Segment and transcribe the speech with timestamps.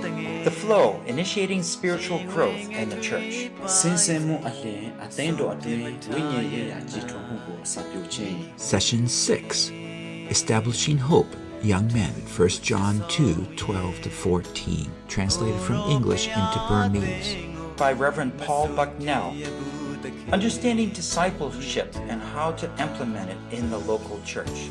[0.00, 3.34] The flow, initiating spiritual growth in the church.
[3.78, 5.80] စင်စင်မှုအလင်းအသင်းတော်အတွင်း
[6.12, 8.36] ဝိညာဉ်ရေးရာကြီးထွားမှုကိုအစပြုခြင်း
[8.70, 11.32] Session 6 Establishing Hope
[11.72, 17.30] Young Men 1 John 2 12 to 14 translated from English into Burmese
[17.76, 19.34] by Reverend Paul Bucknell.
[20.32, 24.70] Understanding discipleship and how to implement it in the local church.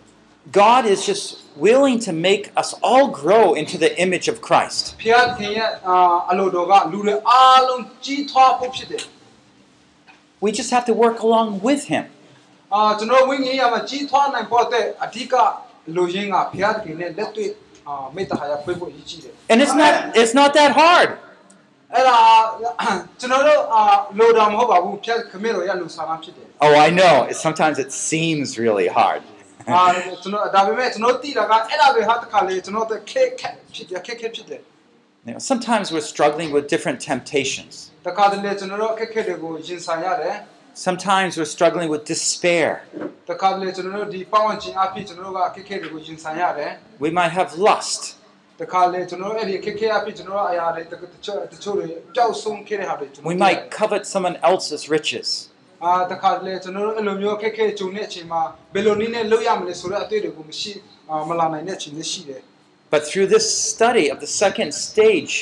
[0.40, 4.82] ဝိညာဉ်ရေးရာတက်တာမှာဆိုရင်တော့ဘာနဲ့တူလဲဆိုလို့ရှိရင်တော့ဒီချောင်းကဲ့သို့တူတယ် God is just willing to make us all grow into the image of Christ.
[5.02, 5.96] ဖျားသခင်ရဲ့အာ
[6.30, 9.02] အလိုတော်ကလူတွေအားလုံးကြီးထွားဖို့ဖြစ်တယ်
[10.44, 12.04] We just have to work along with Him.
[12.74, 15.34] အာကျွန်တော်ဝိညာဉ်ရေးရာမှာကြီးထွားနိုင်ဖို့အတွက်အဓိက
[15.96, 17.50] လူရင်းကဖျားသခင်နဲ့လက်တွေ့
[17.86, 21.10] အာမေတ္တာဟာဖွင့်ဖို့အရေးကြီးတယ် And it's not it's not that hard.
[21.94, 22.18] အဲ့ဒါ
[23.20, 23.82] ကျွန်တော်တို့အာ
[24.18, 27.14] လိုတာမဟုတ်ပါဘူးဖျားခမင်းတော်ရလူဆန္ဒဖြစ်တယ် Oh, I know.
[27.30, 29.20] It, sometimes it seems really hard.
[29.70, 29.84] အ ာ
[30.22, 34.62] ကျွန်တော်ဒါပေမဲ့ကျွန်တော်သိတာကအဲ့ဒါပဲဟာတခါလေကျွန်တော်တို့ခက်ခက်ဖြစ်တယ်ခက်ခက်ဖြစ်တယ်
[35.26, 37.72] You know, sometimes we're struggling with different temptations.
[38.06, 40.36] တခါတလေကျွန်တော်တို့အခက်အခဲတွေကိုရင်ဆိုင်ရတယ်
[40.86, 42.70] Sometimes we're struggling with despair.
[43.30, 46.70] တခါတလေကျွန်တော်တို့ဒီပတ်ဝန်းကျင်အဖြစ်ကျွန်တော်တို့ကအခက်အခဲတွေကိုရင်ဆိုင်ရတယ်
[47.04, 48.02] We might have lust.
[48.60, 50.94] တခါလေကျွန်တော်တို့အဲ့ဒီအခက်အခဲအဖြစ်ကျွန်တော်တို့အရာတွေတ
[51.24, 55.26] ချို့တချို့တွေကြောက်ဆုံးခဲ့တဲ့ဟာတွေကျွန်တော် We might covet someone else's riches.
[55.84, 58.42] အာတခါလေကျွန်တော်တို့အဲ့လိုမျိုးအခက်အခဲကြုံတဲ့အချိန်မှာ
[58.74, 60.72] ဘယ်လိုနည်းနဲ့လုပ်ရမလဲဆိုတဲ့အတွေ့အကြုံကိုမရှိ
[61.10, 62.42] အာမလာနိုင်တဲ့အချိန်တွေရှိတယ်
[62.94, 65.32] But through this study of the second stage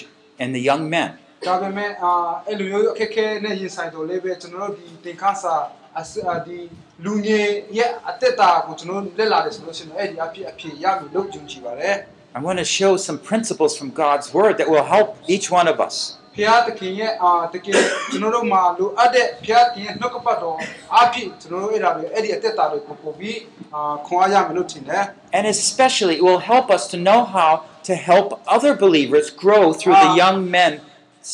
[0.43, 1.11] in the young men,
[1.47, 2.13] ဒါပေမဲ့အာ
[2.47, 5.55] အဲ့လိုမျိုးအခက်အခဲနဲ့ရင်ဆိုင်တော့လည်းပဲကျွန်တော်တို့ဒီသင်ခန်းစာ
[6.01, 6.59] အစအာဒီ
[7.05, 11.97] လူငယ်ရဲ့အသက်တာကိုကျွန်တော်တို့လက်လာတယ်ဆိုလို့ရှိရင်အဲ့ဒီအဖြစ်အဖြစ်ရပြီလို့ယုံကြည်ပါတယ်
[12.37, 15.77] I want to show some principles from God's Word that will help each one of
[15.87, 15.97] us.
[16.35, 20.57] ဖျားသခင်ရဲ့အာတကယ်ကျွန်တော်တို့မှာလိုအပ်တဲ့ဖျားသခင်ရဲ့နှုတ်ကပတ်တော်
[20.97, 23.39] အဖြစ်ကျွန်တော်တို့အဲ့ဒါတွေအဲ့ဒီအသက်တာတွေကိုပို့ပြီး
[23.75, 25.05] အာခွန်အားရမယ်လို့ထင်တယ်
[25.39, 27.53] And especially, it will help us to know how
[27.89, 28.27] to help
[28.57, 30.23] other believers grow through the Ah.
[30.23, 30.73] young men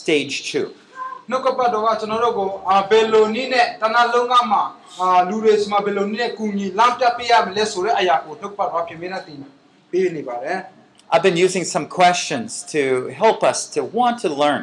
[0.01, 0.67] stage two.
[1.31, 4.63] နှုတ်ကပတ်တော်ကကျွန်တော်တို့ကိုအာဘယ်လိုနည်းနဲ့တဏှာလုံးကမှာ
[5.01, 9.39] အာလူတွေစမှာဘယ်လိုနည်းနဲ့ကူညီလမ်းပြပေးရမလဲဆိုတဲ့အရာကိုနှုတ်ကပတ်တော်ပြင်ပေးနေတယ်
[9.93, 10.59] ပေးနေပါတယ်
[11.13, 12.83] I've been using some questions to
[13.23, 14.63] help us to want to learn.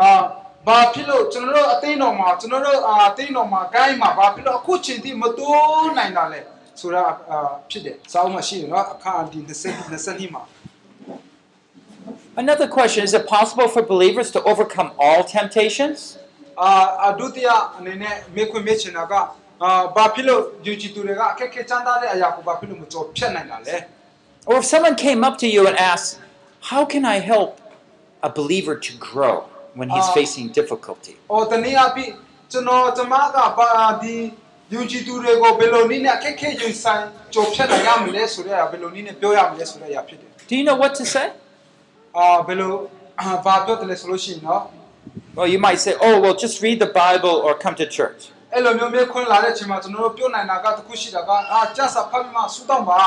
[0.00, 0.10] အာ
[0.66, 6.40] ဘာဖြစ်လို့ကျွန်တော်တို့အသိတော်မှာကျွန်တော်တို့အာအသိတော်မှာဂိုင်းမှာဘာဖြစ်လို့အခုချိန်ထိမတိုးနိုင်တာလဲ
[6.80, 7.38] ဆိုတာအာ
[7.70, 10.42] ဖြစ်တယ်စောင်းမရှိတယ်နော်အခါဒီ20 20မှာ
[12.44, 15.98] Another question is it possible for believers to overcome all temptations?
[16.62, 16.70] အာ
[17.08, 19.14] အဒုတိယအနေနဲ့မေခွင့်မေ့ချင်တာက
[19.62, 23.76] အာဘာဖြစ်လို့ယူကြည်သူတွေကအခက်အခဲချမ်းသာတဲ့အရာကိုဘာဖြစ်လို့မကြော်ဖြတ်နိုင်တာလဲ
[24.48, 26.10] Or if someone came up to you and asked,
[26.70, 27.50] How can I help
[28.28, 29.36] a believer to grow
[29.78, 30.16] when he's Ah.
[30.16, 31.14] facing difficulty?
[31.24, 32.10] ။အော်တနည်းအားဖြင့်
[32.52, 33.68] ကျွန်တော်ကျမကပါ
[34.02, 34.14] ဒီ
[34.72, 37.02] ယူကြည်သူတွေကိုဘယ်လိုနည်းနဲ့အခက်အခဲယူဆိုင်
[37.34, 41.26] ကြော်ဖြတ်နိုင်ရမလဲဆိုတဲ့အရာဘယ်လိုနည်းနဲ့ပြောရမလဲဆိုတဲ့အရာဖြစ်တယ် Do you know what to say?
[41.74, 42.74] ။အာဘယ်လို
[43.20, 44.62] အာဘာပြောတယ်လဲဆိုလို့ရှိရင်နော်
[45.36, 48.20] Well, you might say, Oh, well, just read the Bible or come to church.
[48.54, 53.00] အဲ့လိုမျိုးမျိုးခွင့်လာတဲ့အချိန်မှာကျွန်တော်တို့ပြောနိုင်တာကတစ်ခုရှိတာကအာကျဆာဖတ်ပြီးမှဆူတောင်းပါ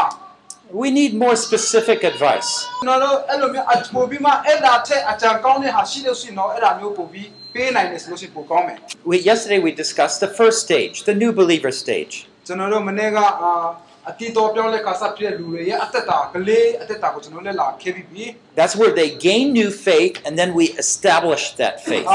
[0.81, 2.49] We need more specific advice.
[2.83, 8.77] ကျွန်တော်တို့အဲ့လိုမျိုးအပို့ပြီးမှအဲ့ဒါထက်အကြံကောင်းတဲ့ဟာရှိလို့ရှိရင်တော့အဲ့ဒါမျိုးပို့ပြီးပေးနိုင်တယ်ဆိုလို့ရှိရင်ပိုကောင်းမယ်
[9.09, 12.13] We, yesterday we discussed the first stage, the new believer stage.
[12.47, 13.51] ကျွန်တော်တို့မနေ့ကအာ
[18.54, 22.06] That's where they gain new faith and then we establish that faith.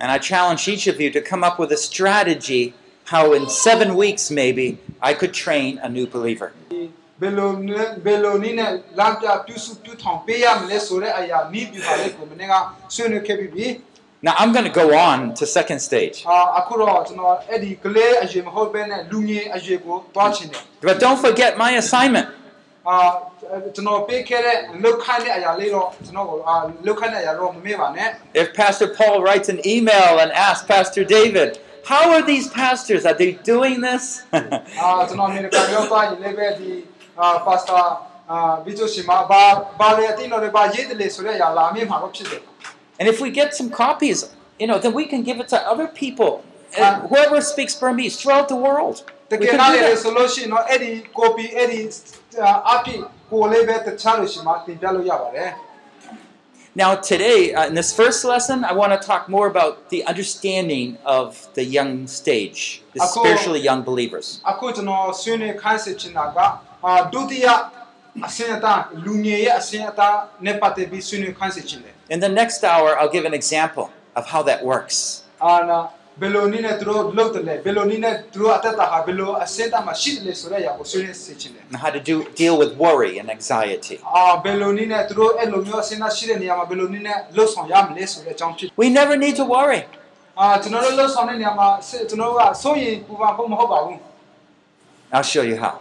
[0.00, 2.74] And I challenge each of you to come up with a strategy
[3.06, 6.52] how in seven weeks maybe I could train a new believer.
[14.26, 16.24] Now I'm going to go on to second stage.
[20.80, 22.26] But don't forget my assignment.
[28.34, 33.06] If Pastor Paul writes an email and asks Pastor David, how are these pastors?
[33.06, 34.24] Are they doing this?
[42.98, 45.86] And if we get some copies, you know, then we can give it to other
[45.86, 46.44] people,
[46.78, 49.04] and whoever speaks Burmese throughout the world.
[49.40, 49.58] We can.
[56.74, 60.98] Now, today, uh, in this first lesson, I want to talk more about the understanding
[61.06, 64.40] of the young stage, the spiritually young believers.
[72.08, 75.22] In the next hour, I'll give an example of how that works.
[81.70, 84.00] And how to do, deal with worry and anxiety.
[88.76, 89.84] We never need to worry.
[95.12, 95.80] I'll show you how.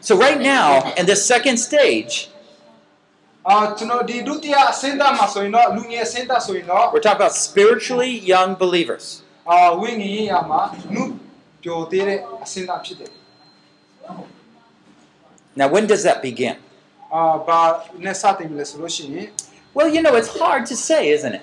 [0.00, 2.28] So right now, in this second stage,
[6.92, 9.22] we're talking about spiritually young believers.
[15.56, 16.56] Now, when does that begin?
[19.74, 21.42] Well, you know, it's hard to say, isn't it?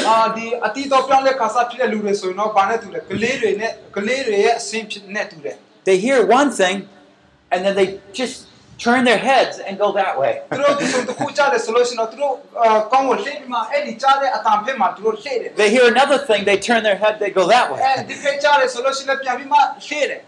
[0.09, 5.57] အာဒီအတီတော်ပြောင်းလဲခါစားဖြစ်တဲ့လူတွေဆိုရင်တော့ဘာနဲ့တူလဲကလေးတွေနဲ့ကလေးတွေရဲ့အဆင့်ဖြစ်နဲ့တူတယ်
[5.89, 6.77] They hear one thing,
[7.53, 7.89] and then they
[8.21, 8.37] just
[8.85, 10.33] turn their heads and go that way.
[10.57, 17.81] သူတို့ဒီဆိုတခုကြားတယ်ဆိုလို့ရှိရင်တော့သူတို့အာကောင်းကိုလှည့်ပြီးမှအဲ့ဒီကြားတဲ့အတန်ဖက်မှာသူတို့လှည့်တယ် They hear another thing, they turn their head, they go that အဲ way.
[18.09, 20.21] ဒီဖက်ကြားတယ်ဆိုလို့ရှိရင်လည်းပြန်ပြီးမှလှည့်တယ်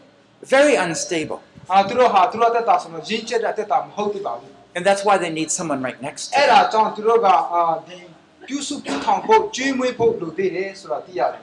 [0.54, 1.38] Very unstable.
[1.72, 6.52] အာသူတို့ဟာသူတို့အသက်တာဆိုတော့ရင်းချက်တဲ့အသက်တာမဟုတ်သေးပါဘူး And that's why they need someone right next to အဲ့ them.
[6.52, 7.98] ဒါကြောင့်သူတို့ကအာဒီ
[8.48, 11.42] ပြုစုပြုထောင်ဖို့ကျွေးမွေးဖို့လိုသေးတယ်ဆိုတာသိရတယ်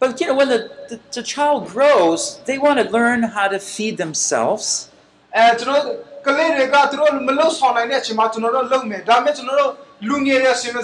[0.00, 3.58] But you know, when the, the, the child grows, they want to learn how to
[3.74, 4.66] feed themselves.
[5.36, 5.96] အဲကျွန်တော်တို့
[6.26, 9.72] ကလေးတွေကသူတို့မလုံဆောင်နိုင်တဲ့အချိန်မှာကျွန်တော်တို့လုပ်မယ်ဒါပေမဲ့ကျွန်တော်တို့
[10.08, 10.74] လူငယ်တွေဆင်း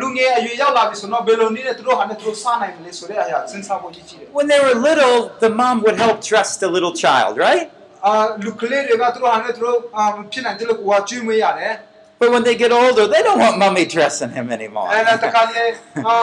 [0.00, 7.64] လူငယ်အရွယ်ရောက်လာပြီဆိုတော့ဘယ်လိုနည်းနဲ့သူတို့ဟာနဲ့သူတို့စားနိုင်မလဲဆိုတဲ့အရာစဉ်းစားဖို့ကြီးကြီးတယ် When they were little, the mom would help dress the little child, right?
[8.06, 8.12] အာ
[8.44, 11.74] လူကလေးတွေကသူတို့ဟာနဲ့သူတို့အာဖြစ်နိုင်တယ်လို့ကိုကကျွေးမွေးရတယ်
[12.20, 14.88] But when they get older, they don't want mommy dressing him anymore.
[14.92, 15.64] အဲဒါတခါလေ
[16.08, 16.16] အာ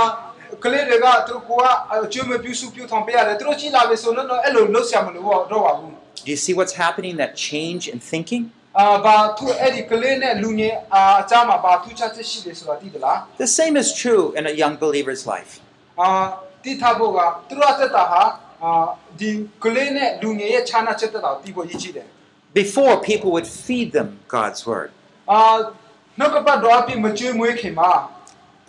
[0.63, 5.91] ကလေးတွေကသူတို့ကိုကကျွေးမွေးပြုစုပြုထောင်ပေးရတယ်သူတို့ကြီးလာပြီဆိုတော့အဲ့လိုလုပ်ဆရာမလို့တော့ပါဘူး
[6.25, 8.43] Do you see what's happening, that change in thinking?
[8.79, 15.51] အာဘာသူအဲ့ဒီကလေးနဲ့လူငယ်အာအကြမှာဘာထူးခြားချက်ရှိတယ်ဆိုတာသိသလား The same is true in a young believer's life.
[15.99, 16.09] အာ
[16.63, 18.48] တိထားဖို့ကသူတို့အသက်တာဟာအာ
[19.19, 19.29] ဒီ
[19.63, 22.07] ကလေးနဲ့လူငယ်ရဲ့ခြားနာချက်တာကိုသိဖို့ရည်ကြည်တယ်
[22.63, 24.89] Before, people would feed them God's word.
[25.31, 25.39] အာ
[26.19, 27.91] နောက်ကပတ်တော့အပြစ်မကျွေးမွေးခင်မှာ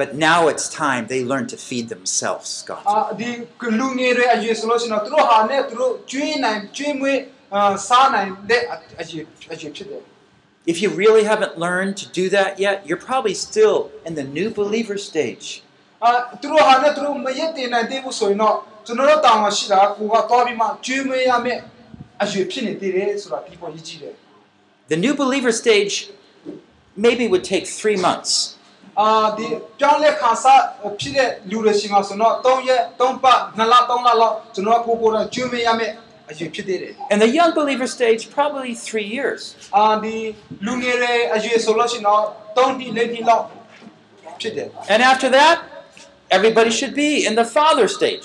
[0.02, 3.14] But now it's time they learn to feed themselves God's အာ word.
[3.20, 3.30] ဒီ
[3.78, 7.18] လူငယ်တွေအရွယ်ဆိုလို့ရှိရင်တော့သူတို့ဟာနဲ့သူတို့ကျွေးနိုင်ကျွေးမွေး
[7.54, 8.62] အာစားနိုင်တဲ့
[9.00, 10.02] အရွယ်အရွယ်ဖြစ်တယ်
[10.72, 13.76] If you really haven't learned to do that yet, you're probably still
[14.08, 15.46] in the new believer stage.
[16.04, 18.56] အာသူတို့ဟာနဲ့သူတို့မရက်တင်နိုင်သေးဘူးဆိုရင်တော့
[18.86, 21.58] ကျွန်တော်တို့တောင်းရှိတာကကိုကသွားပြီးမှကျွေးမွေးရမယ်
[22.22, 24.14] အရွယ်ဖြစ်နေသေးတယ်ဆိုတာဒီပေါ်ရည်ကြည်တယ်
[24.92, 25.94] The new believer stage
[27.06, 28.32] maybe would take three months.
[29.00, 29.08] အာ
[29.38, 29.46] ဒီ
[29.80, 30.60] ပြောင်းလဲခါစား
[31.00, 35.92] ဖြစ်တဲ့လူတွေရှိမှဆိုတော့3ရက်3ပတ်2လ3လလောက်ကျွန်တော်ကိုကိုယ်တိုင်ကျွေးမရမယ်
[36.30, 39.40] အရွယ်ဖြစ်သေးတယ် And the young believer stage, probably three years.
[39.76, 40.16] အာဒီ
[40.66, 42.22] လူငယ်တွေအရွယ်ဆိုလို့ရှိရင်တော့
[42.56, 43.44] 3နှစ်4နှစ်လောက်
[44.40, 45.56] ဖြစ်တယ် And after that,
[46.36, 48.24] everybody should be in the father stage.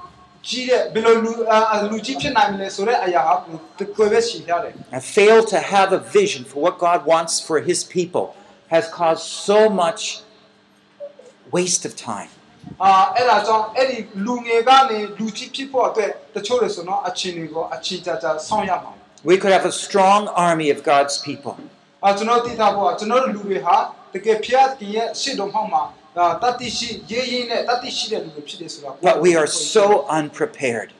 [0.40, 1.16] ဒါပေမဲ့
[1.50, 3.34] အာအဲ့ဒီလူငယ်ကနေလူကြီးဖြစ်ဖို့အတွက်ဟိုအာတကယ်ရှည်ထားတဲ့ပို့ပြီးတကယ်အာကြီးတဲ့ဘယ်လိုလူအာလူကြီးဖြစ်နိုင်မလဲဆိုတဲ့အရာဟာ
[3.78, 8.26] တကယ်ပဲရှည်ထားတယ် And fail to have a vision for what God wants for His people
[8.74, 10.02] has caused so much
[11.56, 12.30] waste of time.
[12.82, 18.92] အာအဲ့ဒါကြောင့်အဲ့ဒီလူငယ်ကနေလူကြီးဖြစ်ဖို့အတွက်တချို့တွေဆိုတော့အချင်းတွေကိုအချင်းကြကြဆောင်းရမှာ
[19.30, 21.54] We could have a strong army of God's people.
[22.04, 23.76] အာကျွန်တော်သိထားဖို့ကကျွန်တော်တို့လူတွေဟာ
[24.14, 25.82] တကယ်ဖျားတည်ရဲ့ရှစ်တော်ဟောင်းမှာ
[29.01, 30.91] But we are so unprepared.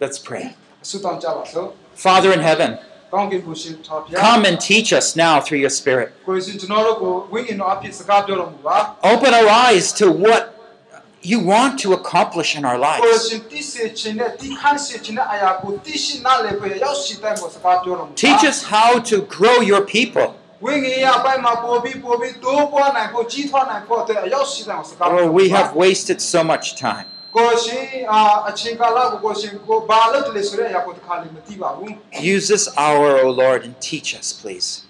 [0.00, 0.54] Let's pray.
[1.94, 2.78] Father in heaven,
[4.20, 6.12] Come and teach us now through your Spirit.
[9.02, 10.55] Open our eyes to what
[11.26, 13.32] you want to accomplish in our lives.
[18.14, 20.34] Teach us how to grow your people.
[25.00, 27.06] Oh, we have wasted so much time.
[32.18, 34.86] Use this hour, O Lord, and teach us, please.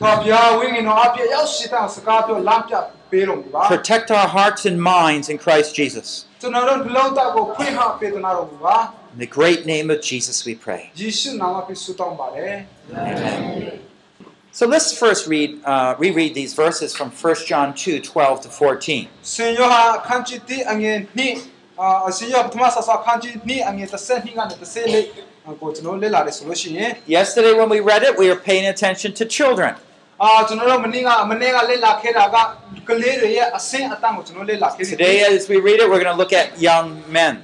[3.67, 6.27] Protect our hearts and minds in Christ Jesus.
[9.13, 10.91] In the great name of Jesus we pray.
[12.93, 13.81] Amen.
[14.53, 19.09] So let's first read, uh, reread these verses from 1 John 2, 12 to 14.
[27.07, 29.75] Yesterday when we read it, we were paying attention to children.
[34.89, 37.43] Today, as we read it, we're going to look at young men.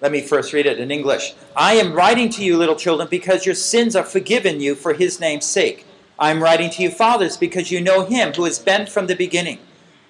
[0.00, 1.34] Let me first read it in English.
[1.54, 5.20] I am writing to you, little children, because your sins are forgiven you for his
[5.20, 5.85] name's sake.
[6.18, 9.16] I am writing to you, fathers, because you know him who has been from the
[9.16, 9.58] beginning.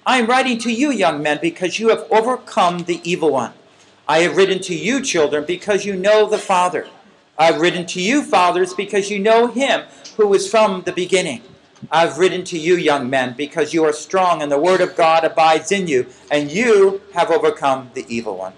[0.07, 3.53] I am writing to you, young men, because you have overcome the evil one.
[4.09, 6.87] I have written to you, children, because you know the Father.
[7.37, 9.83] I have written to you, fathers, because you know him
[10.17, 11.43] who was from the beginning.
[11.91, 14.97] I have written to you, young men, because you are strong, and the word of
[14.97, 18.53] God abides in you, and you have overcome the evil one.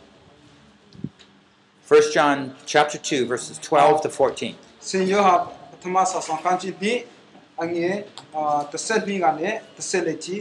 [1.88, 4.55] 1 John chapter 2, verses 12 to 14.
[7.62, 7.95] အငယ်
[8.35, 10.37] အာ30နှစ်ကနေ30လက်ချီ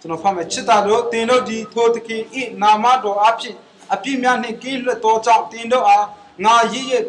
[0.00, 3.56] ကျွန်တော်ဖတ်မယ်ချစ်တာတို့တင်တို့ဒီထိုတခင်ဤနာမတော်အဖြစ်
[3.92, 6.06] အပြစ်များနှင့်ကင်းလွတ်သောကြောင့်တင်တို့အား
[6.44, 7.04] ငါရည်ရည်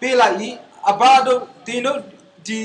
[0.00, 0.36] ပေးလိုက်၏
[0.90, 1.98] အဘတို့တင်တို့
[2.46, 2.60] ဒီ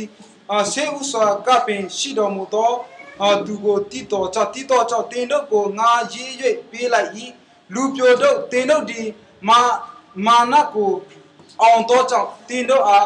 [0.51, 2.71] အာဆေဥစွာကပင်ရှိတော်မူသော
[3.21, 7.11] အာသူကိုတည်တော်ကြောင့်တည်တော်ကြောင့်တင်တို့ကိုငါရည်ရည်ပေးလိုက်၏
[7.73, 9.01] လူပြိုတို့တင်တို့ဒီ
[9.47, 9.59] မာ
[10.25, 10.91] မာနကို
[11.61, 13.05] အောင်တော့ကြောင့်တင်တို့အား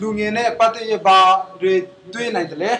[0.00, 1.18] လူငယ်နဲ့ပတ်သက်ရဘာ
[1.60, 1.74] တွေ
[2.14, 2.72] တွေ့နိုင်တယ်လဲ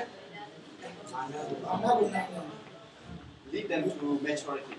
[3.52, 4.74] lead them to maturity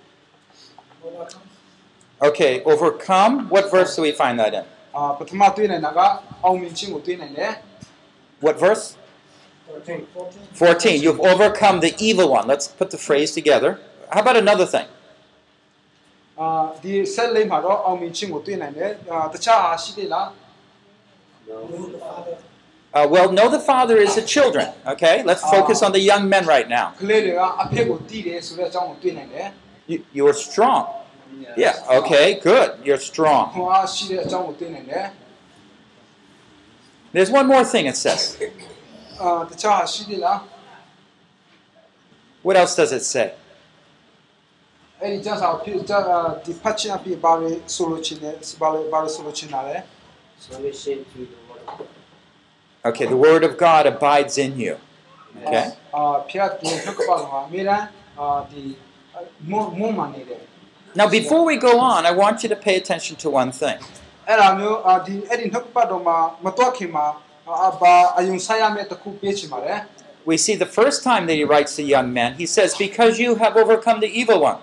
[2.30, 3.50] Okay, overcome.
[3.50, 4.65] What verse do we find that in?
[4.96, 6.00] အာပထမတွေ့နိုင်တာက
[6.44, 7.51] အောင်မြင်ခြင်းကိုတွေ့နိုင်တယ်
[8.46, 8.84] What verse?
[10.60, 11.03] 14.
[11.03, 12.46] You've overcome the evil one.
[12.51, 13.72] Let's put the phrase together.
[14.13, 14.88] How about another thing?
[16.39, 16.48] အာ
[16.84, 20.27] ဒီဆက်လေးမှာတော့အောင်မြင်ခြင်းကိုတွေ့နိုင်တယ်အာတခြားအားရှိသေးလား
[21.49, 24.73] Uh, well, know the Father is the children.
[24.87, 25.50] Okay, let's ah.
[25.50, 26.95] focus on the young men right now.
[29.87, 30.93] You, you are strong.
[31.57, 32.79] Yeah, okay, good.
[32.85, 33.53] You're strong.
[37.12, 38.38] There's one more thing it says.
[39.21, 39.47] Uh,
[42.43, 43.35] what else does it say?
[45.03, 46.41] Uh, uh,
[52.85, 54.76] Okay, the word of God abides in you.
[55.45, 55.71] Okay.
[60.95, 63.78] Now, before we go on, I want you to pay attention to one thing.
[70.25, 73.37] We see the first time that he writes the young man, he says, Because you
[73.37, 74.59] have overcome the evil one.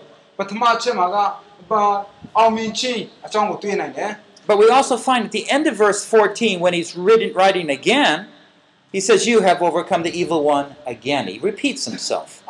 [4.46, 8.28] But we also find at the end of verse 14, when he's writing again,
[8.92, 11.28] he says, You have overcome the evil one again.
[11.28, 12.44] He repeats himself.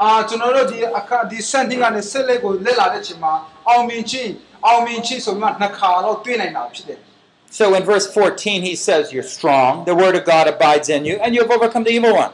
[7.50, 11.18] So in verse 14, he says, You're strong, the word of God abides in you,
[11.22, 12.32] and you have overcome the evil one.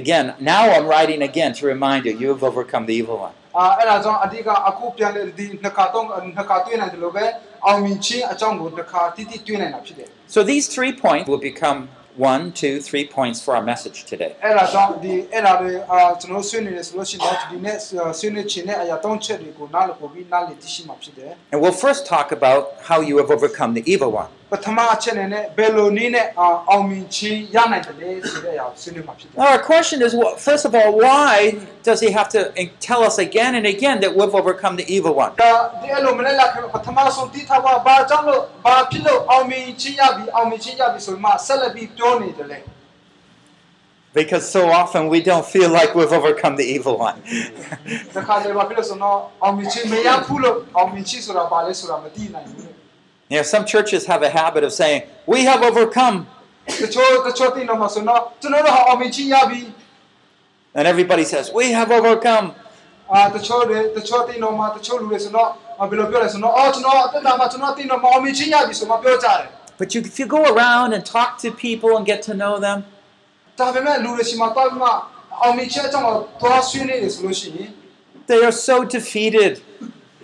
[0.00, 3.34] Again, now I'm writing again to remind you, you have overcome the evil one.
[3.58, 6.04] အာအဲ့ဒါကြောင့်အဓိကအခုပြန်လေဒီနှစ်ခါတော့
[6.36, 7.24] နှစ်ခါတွေ့နိုင်တယ်လို့ပဲ
[7.66, 11.78] အောင်မြင်ခြင်းအကြောင်းကိုနှစ်ခါတိတိတွေ့နိုင်တာဖြစ်တယ် So these three points will become
[12.16, 14.32] one, two, three points for our message today.
[14.44, 17.76] အဲ့ဒါကြောင့်ဒီအဲ့ဒါတွေအာကျွန်တော်ဆွေးနွေးနေဆိုလို့ရှိရင်တော့ဒီနေ့
[18.18, 24.30] ဆွေးနွေးခြင်းနဲ့အရာသုံးချက်တွေကိုနားလည်ပို့ပြီးနားလည်သိရှိမှာဖြစ်တယ် And we'll first talk about how you have overcome the evil one.
[24.50, 31.32] ပထမအချက်နဲ့ဘယ်လိုနည်းနဲ့အာအောင်မြင်ခြင်းရနိုင်တယ်လဲဆိုတဲ့အရာကိုဆွေးနွေးမှာဖြစ်တယ် Now, our question is well, first of all, why
[31.88, 35.14] does he have to eh, tell us again and again that we've overcome the evil
[35.24, 35.32] one?
[35.42, 42.60] ဒါဒီအဲ့လိုမလဲလာခင်ပထမဆုံးတိထားပါဘာကြောင့်လို့ဘာဖြစ်လို့အောင်မြင်ခြင်းရပြီအောင်မြင်ခြင်းရပြီဆိုမှဆက်လက်ပြီးပြောနေတယ်လေ
[44.20, 47.16] Because so often we don't feel like we've overcome the evil one.
[48.14, 52.75] တခါလေဘာဖြစ်လို့ဆိုတော့အောင်မြင်ခြင်းမရဘူးလို့အောင်မြင်ခြင်းဆိုတာဘာလဲဆိုတာမသိနိုင်ဘူး
[53.29, 56.25] you know, some churches have a habit of saying, We have overcome.
[60.73, 62.53] And everybody says, We have overcome.
[69.77, 72.83] But you, if you go around and talk to people and get to know them,
[78.27, 79.61] they are so defeated.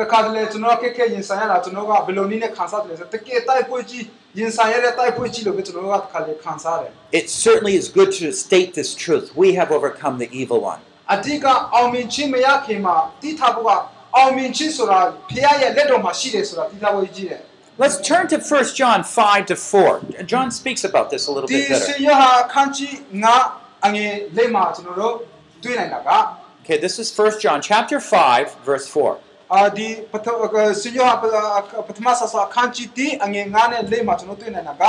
[0.00, 4.04] တခါတလေကျွန်တော်ကက်ခက်ရင်ဆိုင်ရတာကျွန်တော်ကဘယ်လိုနည်းနဲ့ခံစားတယ်လဲဆိုတကယ်တိုက်ပွဲကြီး
[4.38, 9.26] ရင်ဆိုင်ရတဲ့တိုက်ပွဲကြီးလို့ပဲကျွန်တော်ကတခါလေခံစားတယ် It certainly is good to state this truth.
[9.42, 10.80] We have overcome the evil one.
[11.14, 13.70] အဓိကအောင်မြင်ခြင်းမရခင်မှာတိထားဖို့က
[14.16, 14.98] အောင်မြင်ခြင်းဆိုတာ
[15.30, 17.42] ဖခင်ရဲ့လက်တော်မှာရှိတယ်ဆိုတာတိထားဖို့ကြီးတယ်
[17.84, 20.24] Let's turn to 1 John 5 to 4.
[20.32, 21.92] John speaks about this a little ဒီ bit စ better.
[21.94, 23.36] င်ရဟာခန်းကြီးငါ
[23.86, 25.14] အငယ်လေးမှာကျွန်တော်တို့
[25.62, 26.10] တွေ့နိုင်တာက
[26.62, 29.18] Okay, this is 1 John chapter 5, verse 4.
[29.54, 30.26] အာဒီပထ
[30.82, 31.12] စင်ရဟာ
[31.88, 34.84] ပထမဆဆခန်းကြီးတီအငယ်ငါနဲ့လေးမှာကျွန်တော်တွေ့နိုင်တာက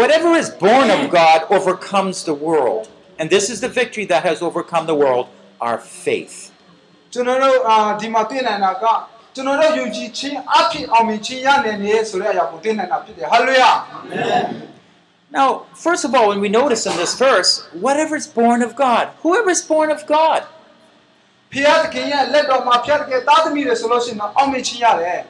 [0.00, 2.84] Whatever is born of God overcomes the world.
[3.18, 5.24] And this is the victory that has overcome the world,
[5.66, 6.36] our faith.
[7.12, 8.84] ကျွန်တော်တို့အာဒီမှာတွေ့နိုင်တာက
[9.34, 13.70] ကျွန်တော်တို့ယုံကြည်ခြင်းအဖြစ်အောင်မြင်ခြင်းရနိုင်တယ်ဆိုတဲ့အရာကိုတွေ့နိုင်တာဖြစ်တယ်ဟာလေလုယာ
[15.30, 17.50] Now, first of all, when we notice in this verse,
[17.86, 20.40] whatever is born of God, whoever is born of God,
[21.52, 25.20] ဖခင်တခင်ရဲ့လက်တော်မှာဖခင်တခင်သားသမီးတွေဆိုလို့ရှိရင်တော့အောင်မြင်ခြင်းရတယ်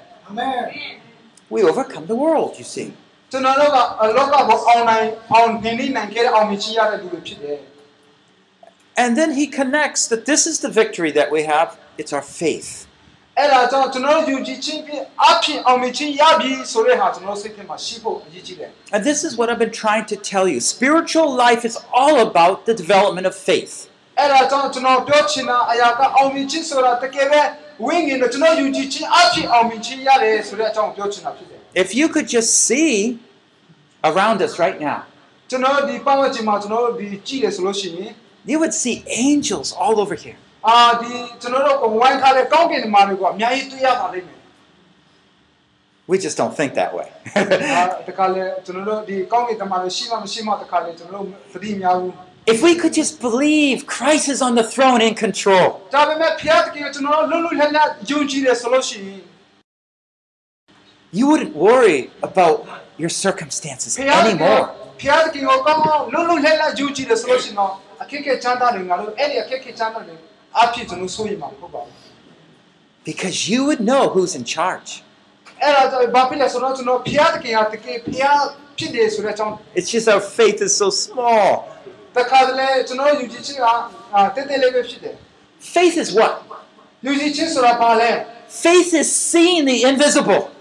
[1.54, 2.88] we overcome the world, you see.
[3.32, 7.58] ကျွန်တော်တို့ကအလောကဘောအောင်နိုင်အောင်နေနေနိုင်ခဲ့တဲ့အောင်မြင်ခြင်းရတဲ့လူတွေဖြစ်တယ်
[9.02, 11.68] And then he connects that this is the victory that we have,
[12.00, 12.70] it's our faith.
[13.38, 20.58] အဲ့ဒါကြောင့်ကျွန်တော်တို့ယုံကြည်ခြင်းဖြင့်အဖြစ်အောင်မြင်ခြင်းရပြီဆိုတဲ့ဟာကျွန်တော်တို့စိတ်ထဲမှာရှိဖို့အရေးကြီးတယ် And this is what I've been trying to tell you.
[20.74, 23.74] Spiritual life is all about the development of faith.
[24.18, 27.40] အဲ့ဒါကြောင့်ကျွန်တော်ပြောချင်တာအရာကအောင်မြင်ခြင်းဆိုတာတကယ်ပဲ
[27.84, 32.92] ဝိညာဉ်နဲ့ကျွန်တော်ယုံကြည်ခြင်းအဖြစ်အောင်မြင်ခြင်းရတယ်ဆိုတဲ့အကြောင်းကိုပြောချင်တာဖြစ်တယ် If you could just see
[34.10, 34.98] around us right now,
[35.50, 38.10] ကျွန်တော်တို့ဒီပတ်ဝန်းကျင်မှာကျွန်တော်တို့ဒီကြည့်တယ်ဆိုလို့ရှိရင်
[38.50, 38.96] you would see
[39.28, 40.38] angels all over here.
[40.68, 41.12] အာဒီ
[41.42, 44.38] ကျွန်တော်တို့ကိုဝိုင်းထားတဲ့ကောင်းကင်မာတွေကအများကြီးတွေ့ရပါလိမ့်မယ်
[46.10, 47.08] We just don't think that way.
[47.76, 52.12] အာတခါလေကျွန်တော်တို့ဒီကောင်းကင်တမန်တွေရှိမှမရှိမှတခါလေကျွန်တော်တို့သတိများဘူး
[52.52, 59.20] if we could just believe Christ is on the throne in control, ဒါပေမဲ့ဖျားတကယ်ကျွန်တော်တို့လွတ်လွတ်လပ်လပ်ယုံကြည်တယ်ဆိုလို့ရှိရင်
[61.18, 62.56] you wouldn't worry about
[63.02, 64.62] your circumstances ဖျားတကယ် anymore.
[65.00, 70.16] ဖျားတကယ်ကိုကောင်းကောင်းလွတ်လွတ်လပ်လပ်ယုံကြည်တယ်ဆိုလို့ရှိရင်တော့ အခက်အခဲချမ်းသာတွေငါတို့အဲ့ဒီအခက်အခဲချမ်းသာတွေ
[70.62, 71.94] အဖြစ်ကျွန်တော်ဆိုရင်မှာမဟုတ်ပါဘူး
[73.10, 74.90] Because you would know who's in charge.
[75.62, 78.42] အဲ့ဒါကြောင့်ဘာဖြစ်လဲဆိုတော့ကျွန်တော်ဖျားတကယ်ဟာတကယ်ဖျား
[78.78, 81.48] ဖြစ်တယ်ဆိုတဲ့အကြောင်း It's just our faith is so small.
[85.59, 86.43] Faith is what?
[88.49, 90.51] Faith is seeing the invisible.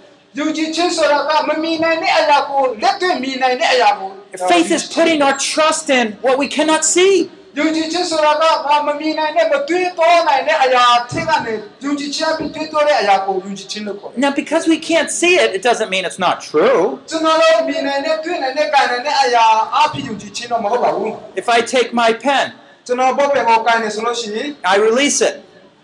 [4.48, 7.30] Faith is putting our trust in what we cannot see.
[7.57, 11.53] ယူကြည်ခြင်းဆိုတာကဘာမမြင်နိုင်တဲ့မတွေ့တော့နိုင်တဲ့အရာထက်ကနေ
[11.83, 16.81] ယူကြည်ခြင်းပြီးတွေ့တော့တဲ့အရာကိုယူကြည်ခြင်းလို့ခေါ်တယ် Now, because we can't see it, it doesn't mean it's not true.
[17.09, 22.45] ကျွန်တော်တို့မြင်နိုင်တဲ့တွေ့နိုင်တဲ့ကံနိုင်တဲ့အရာအဖြစ်ယူကြည်ခြင်းတော့မဟုတ်ပါဘူး If I take my pen,
[22.85, 25.35] ကျွန်တော်ဘောပင်ကိုကံနေဆိုလို့ရှိရင် I release it.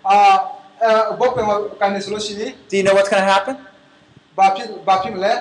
[0.10, 0.18] အာ
[0.84, 3.56] အဲဘောပင်ကိုကံနေဆိုလို့ရှိရင် Do you know what's going to happen?
[4.38, 5.34] ဘာဖြစ်ဘာဖြစ်မလဲ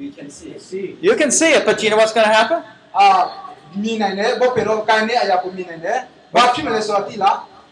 [0.00, 0.52] We can see.
[0.68, 0.86] See.
[1.06, 2.58] You can see it, but do you know what's going to happen?
[2.98, 3.06] အာ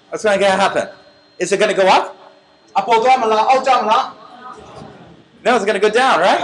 [0.09, 0.87] What's going to happen?
[1.39, 2.15] Is it going to go up?
[5.43, 6.39] No, it's going to go down, right?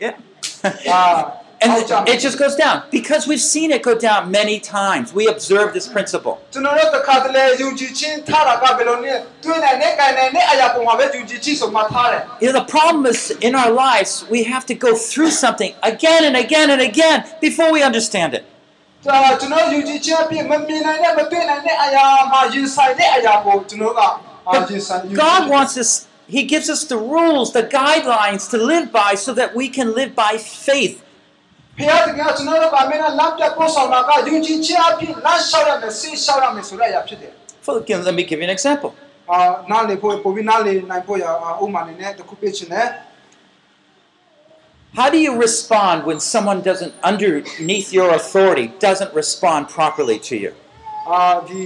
[0.00, 0.16] Yes.
[0.84, 1.40] Yeah.
[1.60, 5.12] and the, it just goes down because we've seen it go down many times.
[5.12, 6.40] We observe this principle.
[6.54, 6.70] You know,
[12.52, 16.70] the problem is in our lives we have to go through something again and again
[16.70, 18.44] and again before we understand it.
[19.04, 19.40] But
[25.14, 26.06] God wants us.
[26.26, 30.14] He gives us the rules, the guidelines to live by, so that we can live
[30.14, 31.02] by faith
[31.77, 37.31] ဖခင်တကယ်ကျွန်တော်တို့ကမင်းလမ်းပြပို့ဆောင်တာကယုံကြည်ခြင်းအပြည့်လမ်းလျှောက်ရမယ်ဆေးလျှောက်ရမယ်ဆိုတဲ့အရာဖြစ်တယ်
[37.65, 37.73] For,
[38.07, 38.91] let me give you an example.
[39.31, 39.39] အာ
[39.71, 41.25] နားလေဖို့ပုံပြီးနားလေနိုင်ဖို့ရ
[41.63, 42.87] ဥမာနေနဲ့တစ်ခုပြချင်တယ်
[44.99, 50.51] How do you respond when someone doesn't, underneath your authority, doesn't respond properly to you?
[51.09, 51.61] အာဒီ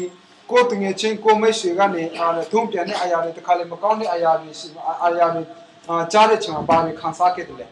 [0.52, 4.68] ကိုယ်တငယ်ချင်းကိုမိတ်ဆွေကနေအာထုံးပြန်တဲ့အရာတွေတစ်ခါလေမကောင်းတဲ့အရာတွေရှိ
[5.06, 5.42] အရာတွေ
[5.90, 7.68] အာကြားတဲ့ချိန်မှာဘာတွေခံစားခဲ့တယ်လဲ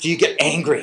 [0.00, 0.82] Do you get angry?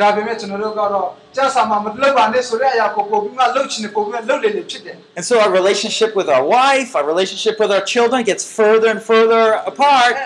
[0.00, 8.88] ဒါပေမဲ့ကျွန်တော်တို့ကတော့ကြာစာမှာမလုပ်ပါနဲ့ဆိုတဲ့အရာကိုပုံပြီးမှလှုပ်ချင်တယ်ပုံပြီးမှလှုပ်လေလေဖြစ်တယ် And so our relationship with our wife, our relationship with our children gets further
[8.94, 10.14] and further apart.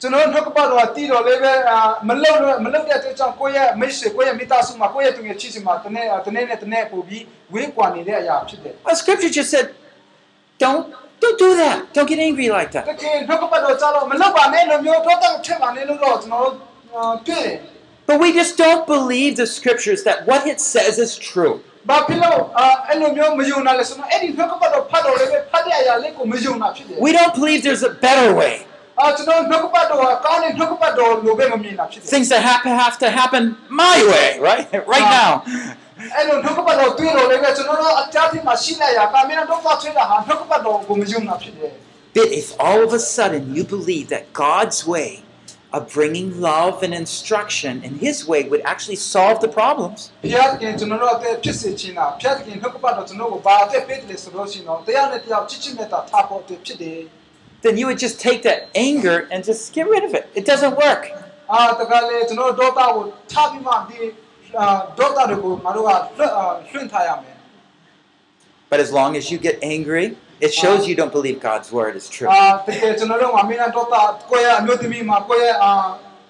[0.00, 1.78] ကျွန်တော်နှုတ်ကပတ်တော်ကတီးတော်လေးပဲအာ
[2.08, 9.66] မလှုပ်လို့မလှုပ်တဲ့အတွက်ကြောင့်ကိုယ့်ရဲ့မိတ်ဆွေကိုယ့်ရဲ့မိသားစုမှာကိုယ့်ရဲ့သူငယ်ချစ်စီမှာတနေ့တနေ့နဲ့တနေ့ပို့ပြီးဝေးကွာနေတဲ့အရာဖြစ်တယ် Well, scripture just said,
[10.62, 10.84] don't,
[11.22, 11.78] don't do that.
[11.94, 12.84] Don't get angry like တ that.
[13.02, 16.54] ကယ်နှုတ်ကပတ်တော်ကြတော့မလှုပ်ပါနဲ့လို့မျိုးတော့တော့ထက်ပါနဲ့လို့တော့ကျွန်တော်တို့
[16.94, 17.56] အာတွေ့တယ်
[18.08, 21.54] But we just don't believe the scriptures that what it says is true.
[21.90, 28.54] ဘာဖြစ်လို့အာအဲ့လိုမျိုးမယုံနိုင်လဲဆိုတော့အဲ့ဒီနှုတ်ကပတ်တော်ဖတ်တော်လေးပဲဖတ်တဲ့အရာလေးကိုမယုံတာဖြစ်တယ် We don't believe there's a better way.
[29.00, 33.42] အာကျွန်တော်နှုတ်ကပတ်တော်ကကောင်းတဲ့နှုတ်ကပတ်တော်လိုပဲမမြင်တာဖြစ်တယ် Things that happen have to happen
[33.84, 34.64] my way, right?
[34.94, 35.30] Right now.
[36.16, 41.72] အဲ့လိုနှုတ်ကပတ်တော်တွေ့တော်လေးပဲကျွန်တော်တို့အကြမ်းဖျင်းမှာရှိနေရတာမင်းတို့တော့ထွေးတာဟာနှုတ်ကပတ်တော်ကိုမယုံတာဖြစ်တယ်
[42.16, 45.10] But if all of a sudden you believe that God's way
[45.73, 50.11] of bringing love and instruction in His way would actually solve the problems.
[57.61, 60.29] Then you would just take that anger and just get rid of it.
[60.35, 61.09] It doesn't work.
[68.69, 72.06] But as long as you get angry, it shows you don't believe God's word is
[72.14, 72.28] true.
[72.32, 75.72] အာတကယ်ကျွန်တော်တို့ကမင်းဒေါတာကိုယ့်ရဲ့အမျိုးသမီးမှာကိုယ့်ရဲ့အာ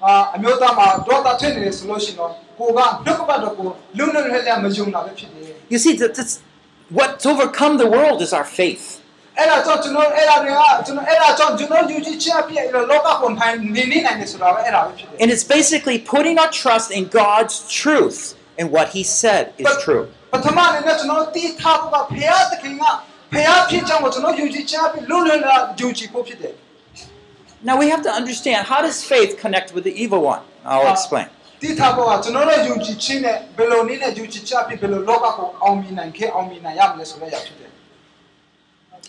[0.04, 3.64] အာအမျိုးသားမှာဒေါတာထည့်နေတယ်ဆိုလို့ရှိရင်တော့ကိုကနှုတ်ကပတ်တော်ကို
[3.98, 6.34] လုံလုံလဲလဲမယုံတာပဲဖြစ်တယ် You see, that, that's
[6.98, 8.84] what's overcome the world is our faith.
[9.38, 18.18] အဲ့ဒါကြောင့်ကျွန်တော်အဲ့ဒါတွေကကျွန်တော်အဲ့ဒါကြောင့်ကျွန်တော်ယူကြည်ချက်အပြည့်လောကကိုထိုင်နေနေနိုင်တယ်ဆိုတာပဲအဲ့ဒါပဲဖြစ်တယ် And it's basically putting our trust in God's truth
[18.58, 20.04] and what He said is true.
[20.34, 22.82] ပထမအနေနဲ့ကျွန်တော်တီးထားဖို့ကဖရာသခင်က
[23.32, 26.54] ဖရာဖြစ်ကြောင်းကိုကျွန်တော်ယူကြည်ချက်အပြည့်လုံလုံလာယူကြည်ဖို့ဖြစ်တယ်
[27.68, 30.42] Now we have to understand how does faith connect with the evil one?
[30.70, 31.28] I'll explain.
[31.62, 37.70] တီးထားဖို့ကကျွန်တော်တို့ယူကြည်ခြင်းနဲ့ဘယ်လိုနည်းနဲ့ယူကြည်ချက်အပြည့်ဘယ်လိုလောကကိုအောင်မြင်နိုင်ခဲ့အောင်မြင်နိုင်ရမလဲဆိုတဲ့အရာဖြစ်တယ်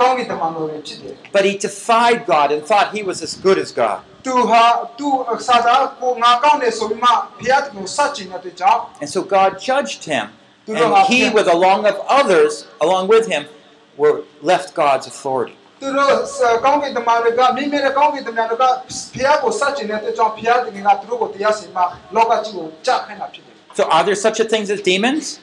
[0.00, 3.98] ကောင်းကင်တမန်တော်တွေဖြစ်တယ် But he defied God and thought he was as good as God.
[4.26, 4.64] သူဟာ
[4.98, 5.08] သူ
[5.48, 10.26] စာသားကိုငါကောင်းတယ်ဆိုပြီးမှဘုရားကိုစัจကျင်တဲ့အတွက်ကြောင့် And so God judged him.
[10.67, 13.45] and he, with along of others, along with him,
[13.97, 15.55] were left God's authority.
[23.73, 25.39] So are there such things as demons?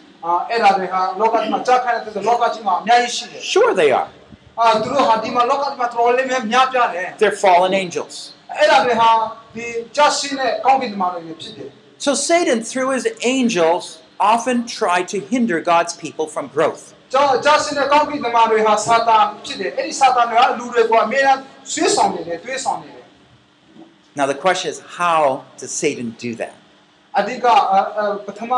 [3.40, 4.08] Sure they are.
[7.18, 8.32] They're fallen angels.
[11.98, 13.98] So Satan through his angels
[14.33, 16.83] often tried to hinder God's people from growth.
[17.13, 21.39] ကျောင်းကြားရှိတဲ့ကောင်းကင်တမန်တွေဟာစာတာဖြစ်တယ်အဲ့ဒီစာတာတွေကလူတွေကိုအမြဲတမ်း
[21.71, 23.05] ဆွေးဆောင်နေတယ်တွေးဆောင်နေတယ်
[24.19, 25.21] Now the question is, how
[25.59, 26.53] does Satan do that?
[27.19, 27.45] အဓိက
[28.25, 28.51] ပထမ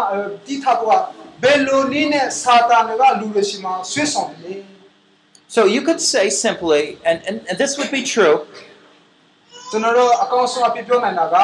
[0.46, 1.02] တိထတော့
[1.44, 4.60] ဘယ်လိုနည်းနဲ့စာတာတွေကလူတွေရှိမှဆွေးဆောင်တယ်
[5.56, 8.36] So you could say simply, and, and, and this would be true,
[9.70, 11.36] ကျွန်တော်တို့အကောင့်ဆုံးအပြပြောနိုင်တာက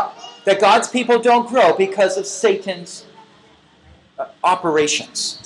[0.47, 3.11] that God's people don't grow because of Satan's uh,
[4.42, 5.38] operations.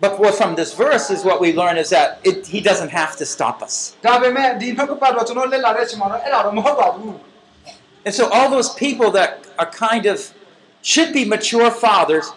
[0.00, 3.16] But what from this verse is what we learn is that it, he doesn't have
[3.16, 3.96] to stop us.
[8.06, 10.34] And so all those people that are kind of
[10.82, 12.32] should be mature fathers,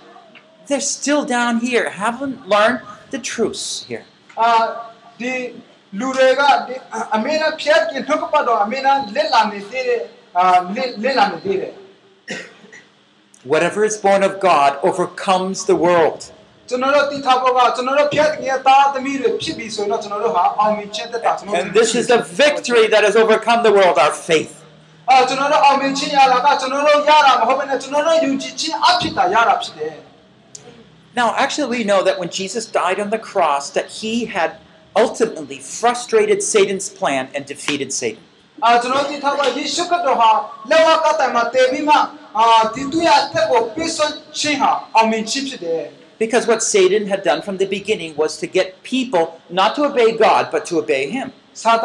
[0.67, 4.05] they're still down here, haven't learned the truths here.
[4.37, 5.53] Uh, the
[5.98, 6.74] လူတွေကဒီ
[7.16, 10.00] အမေနာဖျက်ကနှုတ်ကပတ်တော့အမေနာလက်လာနေသေးတယ်
[10.38, 10.44] အာ
[10.76, 11.72] လက်လက်လာနေသေးတယ်
[13.52, 16.20] Whatever is born of God overcomes the world.
[16.68, 24.52] ကျွန်တော်တို့တိထားဖို့ကကျွန်တော်တို့ဖျက်ကနေသားသမီးတွေဖြစ်ပြီဆိုတော့ကျွန်တော်တို့ဟာအောင်မြင်ခြင်းတက်တာကျွန်တော်တို့ And this is the victory that has overcome the world, our faith.
[25.10, 29.94] အာကျွန်တော်တို့အောင်မြင်ခြင်းရတာကကျွန်တော်တို့ရတာမဟုတ်ဘဲနဲ့ကျွန်တော်တို့ယုံကြည်ခြင်းအဖြစ်တာရတာဖြစ်တယ်
[31.20, 34.50] Now, actually, we know that when Jesus died on the cross, that he had
[34.95, 38.23] ultimately frustrated Satan's plan and defeated Satan.
[38.61, 38.81] Ah,
[42.33, 42.71] ah,
[46.19, 50.17] because what Satan had done from the beginning was to get people not to obey
[50.17, 51.31] God but to obey him.
[51.63, 51.79] Ah,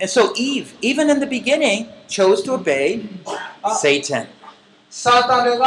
[0.00, 3.08] and so Eve, even in the beginning, chose to obey
[3.80, 4.26] Satan.
[5.01, 5.65] စာတန်တွေက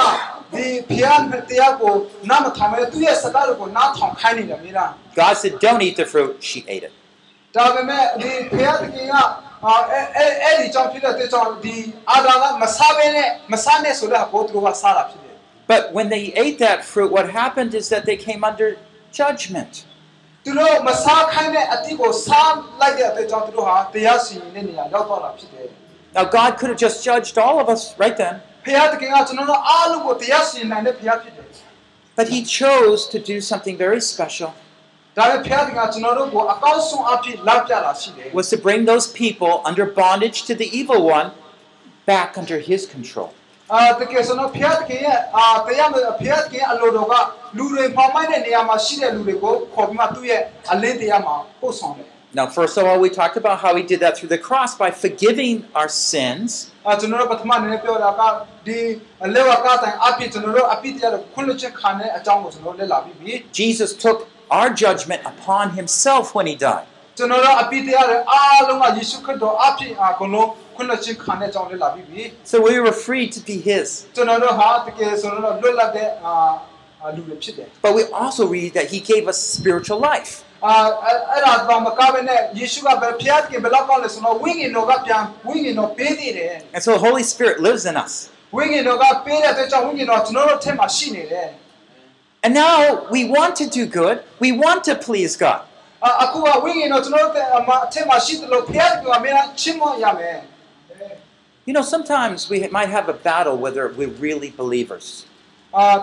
[0.53, 1.95] ဒီဖျားတရားကို
[2.31, 6.33] နားမထောင်ပဲသူရဲ့စကားကိုနားထောင်ခိုင်းနေတယ်မိလား God said, Don't eat the fruit.
[6.49, 6.93] She ate it.
[7.57, 9.15] ဒါပေမဲ့ဒီဖျားတကယ်က
[9.65, 11.77] အာအဲအဲအဲ့ဒီကြောင့်ဖြစ်တဲ့ကြောင့်ဒီ
[12.11, 15.37] အာဒါကမစားဘဲနဲ့မစားနဲ့ဆိုတော့ဘိုးသူကစားတာဖြစ်တယ်
[15.73, 18.69] But when they ate that fruit, what happened is that they came under
[19.21, 19.73] judgment.
[20.45, 25.69] သူတို့မစားခိုင်းတဲ့အတိကိုစားလိုက်တဲ့အတွက်ကြောင့်သူတို့ဟာတရားစီရင်တဲ့နေရာရောက်တော့တာဖြစ်တယ်
[26.17, 31.47] Now, God could have just judged all of us right then, ဖျားတကယ်ကကျွန်တော်တို့အားလုံးကိုတရားစီရင်နိုင်တဲ့ဖျားဖြစ်တယ်
[32.19, 34.51] but He chose to do something very special.
[35.17, 41.29] ဒါပေမဲ့ဖျားတကယ်ကကျွန်တော်တို့ကိုအကောင်းဆုံးအဖြစ်လောက်ပြတာရှိတယ် was to bring those people under bondage to the evil one
[42.11, 43.29] back under his control.
[43.73, 47.15] အာတကယ်ဆိုတော့ဖျားတကယ်ရဲ့အာတရားမဖျားတကယ်အလိုတော်က
[47.57, 50.41] လူတွေဖောင်းမိုက်တဲ့နေရာမှာရှိတဲ့လူတွေကိုခေါ်ပြီးမှသူ့ရဲ့
[50.73, 54.92] အလင်းတရားမှာပို့ဆောင်တယ် Now, first of all, we talked about how he did that through the cross by
[54.92, 56.70] forgiving our sins.
[63.54, 66.86] Jesus took our judgment upon himself when he died.
[72.44, 74.06] So we were free to be his.
[77.82, 80.44] But we also read that he gave us spiritual life.
[80.67, 80.75] အာ
[81.05, 88.13] အဲ့အဲ့ဒါတော့မကဘဲနဲ့ယေရှုကဘယ်ဖျားကဘယ်လောက်ကောင်းလဲဆိုတော့ဝိညာဉ်တော်ကပြန်ဝိညာဉ်တော်ပေးသေးတယ် And so the Holy Spirit lives in us.
[88.57, 91.49] ဝိညာဉ်တော်ကပေးတဲ့အတွက်ကြောင့်ဝိညာဉ်တော်ကျွန်တော်တို့ထဲမှာရှိနေတယ်
[92.45, 92.77] And now
[93.15, 94.17] we want to do good.
[94.45, 95.61] We want to please God.
[96.05, 100.39] အာအခုကဝိညာဉ်တော့ကျွန်တော်တို့အမအထက်မှာရှိတယ်လို့ဖခင်ကအမြဲတမ်းချစ်မွရမယ်
[101.69, 105.07] You know, sometimes we might have a battle whether we're really believers.
[105.77, 105.97] အာ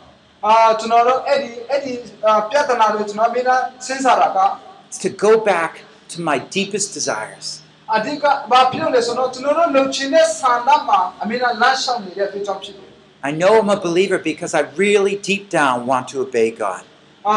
[0.46, 1.92] အာကျွန်တော်တို့အဲ့ဒီအဲ့ဒီ
[2.50, 4.38] ပြဿနာတွေကျွန်တော်အမြဲတမ်းစဉ်းစားတာက
[4.92, 5.72] is to go back
[6.12, 7.46] to my deepest desires.
[7.96, 12.90] အဓိကဘာဖြစ်လို့လဲဆိုတော့ကျွန်တော်တို့လုံချင်တဲ့ဆန္ဒမှာအမြဲတမ်းလမ်းလျှောက်နေတဲ့အတွက်ကြောင့်ဖြစ်တယ်
[13.28, 16.82] I know I'm a believer because I really deep down want to obey God.
[17.28, 17.36] အာ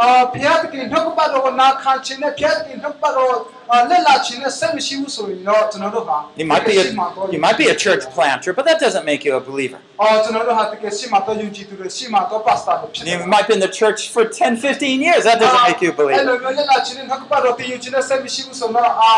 [0.00, 3.34] အာဖခင်ကနှုတ်ကပတ်တော်ကိုနာခံခြင်းနဲ့ဖခင်ကနှုတ်ကပတ်တော်
[3.90, 6.84] လက်လာခြင်းနဲ့စိတ်မရှိဘူးဆိုရင်တော့ကျွန်တော်တို့ဟာ You might be a,
[7.34, 9.78] you might be a church planter, but that doesn't make you a believer.
[10.00, 15.22] အော်ကျွန်တော်တို့ဟာတကယ်ရှိမှတော့ယုံကြည်သူတွေရှိမှတော့ပါစတာတွေဖြစ်တယ် You might be in the church for 10, 15 years.
[15.28, 16.24] That doesn't make you a အဲ့ believer.
[16.28, 19.12] လိုမျိုးလက်လာခြင်းနဲ့နှုတ်ကပတ်တော်ပြင်ယူခြင်းနဲ့စိတ်မရှိဘူးဆိုတော့အာ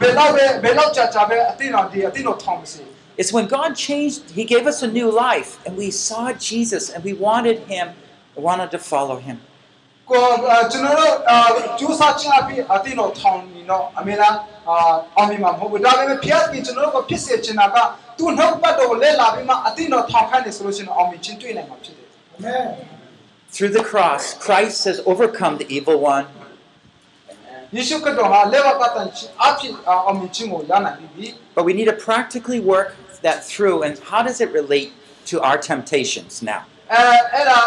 [0.00, 2.82] ဘယ်တော့ပဲဘယ်တော့ကြာကြာပဲအတင်းတော်ဒီအတင်းတော်ထောင်မစီ
[3.20, 7.00] It's when God changed, He gave us a new life, and we saw Jesus, and
[7.08, 7.86] we wanted Him,
[8.48, 9.36] wanted to follow Him.
[10.10, 10.24] ကို
[10.72, 11.12] ကျွန်တော်တို့
[11.78, 14.34] ကျူးစာချင်းအပြီးအတင်းတော်ထောင်နေတော့အမေလား
[14.68, 17.76] အာအောင်မြင်မှာမဟုတ်ဘူးဒါပေမဲ့ဖျက်ပြီးကျွန်တော်တို့ကဖြစ်စေချင်တာက
[18.18, 22.66] သူ့နှုတ်ပတ်တော်ကိုလက်လာပြီးမှအတင်းတော်ထောင်ခိုင်းနေဆိုလို့ရှိရင်အောင်မြင်ခြင်းတွေ့နိုင်မှာဖြစ်တယ်အာမင်
[23.54, 26.26] Through the cross, Christ has overcome the evil one.
[27.76, 31.26] ယေရှုခရစ်တော်ဟာလက်ဝါကတန်ချင်းအဖြစ်အောင်မြင်ခြင်းကိုရနိုင်ပြီ
[31.56, 32.88] But we need to practically work
[33.26, 33.76] that through.
[33.86, 34.90] And how does it relate
[35.30, 36.60] to our temptations now?
[36.92, 37.60] အဲအဲ့ဒါ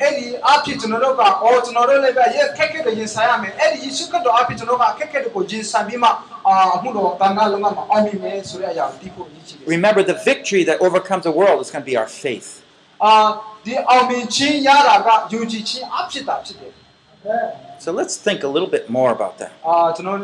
[0.00, 6.08] အဲ့ဒီအဖြစ်ကျွန်တော်တို့ကအော်ကျွန်တော်တို့လည်းပဲရဲ့ခက်ခဲတဲ့ရင်ဆိုင်ရမယ်အဲ့ဒီယေရှုခရစ်တော်အဖြစ်ကျွန်တော်ကခက်ခဲတဲ့ကိုရင်ဆိုင်ပြီးမှ
[6.46, 12.48] အာအမှုတော်တန်ခါလုံးကမှအောင်မြင်မယ်ဆိုတဲ့အရာကိုဒီကိုရည်ချည်တယ် Remember, the victory that overcomes the world is going to be our faith.
[13.04, 13.12] အာ
[13.64, 16.72] ဒီအောင်မြင်ခြင်းရတာကယုံကြည်ခြင်းအဖြစ်တာဖြစ်တယ်
[17.84, 19.52] So let's think a little bit more about that.
[19.66, 20.18] အာကျွန်တော်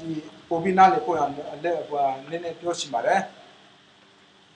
[0.00, 0.10] ဒီ
[0.48, 1.32] ပုံပြီးနားလေပို့ရအောင်
[1.64, 3.20] လက်ဟိုနည်းနည်းပြောချင်ပါတယ်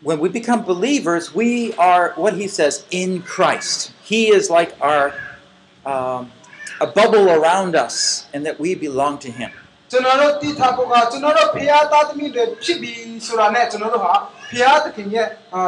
[0.08, 3.92] When we become believers, we are what he says in Christ.
[4.02, 5.14] He is like our
[5.86, 6.32] um,
[6.80, 9.50] a bubble around us, and that we belong to Him.
[9.90, 14.14] ကျွန်တော်တို့တိထားဖို့ကကျွန်တော်တို့ဖရာသားသမီးတွေဖြစ်ပြီးဆိုတာနဲ့ကျွန်တော်တို့ဟာ
[14.50, 15.26] ဖရာသခင်ရဲ့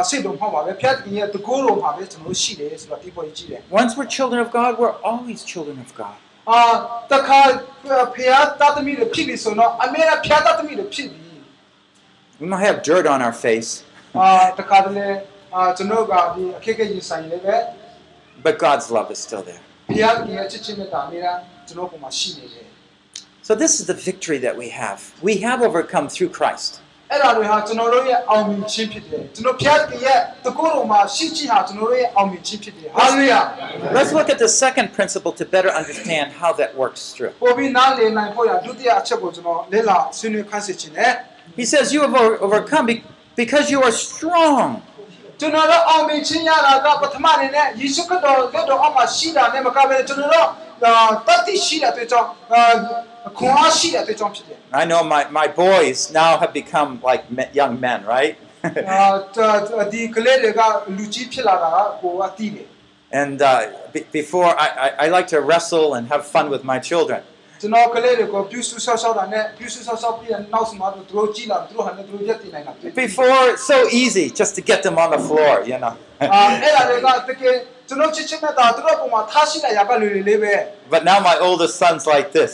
[0.09, 6.17] စိတ်တော်မှာပါပဲဖရာသခင်ရဲ့တကူတော်မှာပဲကျွန်တော်တို့ရှိတယ်ဆိုတာဒီပေါ်ကြီးတယ် Once we're children of God, we're always children of God.
[6.49, 6.61] အာ
[7.11, 7.41] တခါ
[8.15, 11.37] ဖရာသားသမီးတွေဖြစ်ပြီးဆိုတော့အမေကဖရာသားသမီးတွေဖြစ်ပြီး
[12.41, 13.88] We might have dirt on our face, အာ
[14.59, 15.07] တခါတလေ
[15.55, 17.55] အာကျွန်တော်ကဒီအခက်အခဲရင်ဆိုင်နေပဲ
[18.45, 19.61] but God's love is still there.
[19.89, 21.27] ဖရာသခင်ရဲ့ချစ်ချင်းနဲ့တာအမေက
[21.67, 22.67] ကျွန်တော်ပုံမှာရှိနေတယ်
[23.47, 24.99] So this is the victory that we have.
[25.29, 26.71] We have overcome through Christ.
[27.11, 33.39] အဲ့ဒါတွေဟာကျွန်တော်တို့ရဲ့အောင်မြင်ခြင်းဖြစ်တယ်ကျွန်တော်ဖျက်တရဲ့တကူတော်မှာရှိချင်ဟာကျွန်တော်တို့ရဲ့အောင်မြင်ခြင်းဖြစ်တယ်ဟာလေလုယာ
[33.97, 37.31] Let's look at the second principle to better understand how that works through.
[37.43, 41.11] ပေါ်ပြီးနားလည်နိုင်ဖို့ရဒုတိယအချက်ကိုကျွန်တော်လေ့လာဆွေးနွေးခန်းစစ်ခြင်းနဲ့
[41.61, 43.03] He says, You have over- overcome be-
[43.41, 44.67] because you are strong.
[45.39, 50.47] ကျွန်တော်တို့အောင်မြင်ခြင်းရတာကပထမအနေနဲ့ယေရှုခရစ်တော်လက်တော်အောက်မှာရှိတာနဲ့မကဘဲကျွန်တော်တို့
[51.27, 52.29] တတ်သိရှိတဲ့အတွက်ကြောင့်
[53.37, 58.33] ခွန်အားရှိတဲ့အတွက်ကြောင့်ဖြစ်တယ် I know my, my boys now have become like me- young men, right?
[58.91, 60.61] အာဒီကလေးတွေက
[60.97, 62.67] လူကြီးဖြစ်လာတာကိုအတိတယ်
[63.21, 63.53] and uh,
[63.93, 67.21] be- before, I, I, I like to wrestle and have fun with my children.
[67.61, 75.93] ကျွန်တော်ကလေးတွေကိုပြုစုဆောက်ရှောက်တာနဲ့ပြုစုဆောက်ရှောက်ပြီးနောက်စမှာသူတို့ကြည်လာသူတို့ဟာလည်းသူတို့ရက်တည်နိုင်တာဖြစ်တယ် Before, it's so easy just to get them on the floor, you know.
[76.33, 77.55] အာအဲ့ဒါတွေကတကယ်
[77.87, 80.53] ကျွန်တော်ချစ်ချစ်နဲ့တာသူတို့ပုံမှာထားရှိတဲ့ရာကလူတွေလေးပဲ
[80.93, 82.53] but now my oldest son's like this.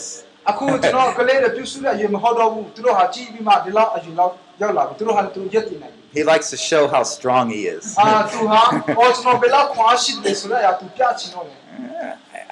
[0.50, 7.84] အခုကျွန်တော်ကလေးတွေပြုစုတဲ့ရေမဟုတ်တော့ဘူးသူတို့ဟာကြည်ပြီးမှဒီလောက်အရင်လောက်ရောက်လာပြီသူတို့ဟာလည်းသူတို့ရက်တည်နိုင်ပြီ He likes to show how strong he is.
[8.00, 8.62] အာသူဟာ
[8.98, 11.58] အော်ကျွန်တော်ဘယ်လောက်ခွာရှိတယ်ဆိုတော့ရာသူပြချင်တော့တယ်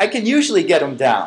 [0.05, 1.27] I can usually get him down.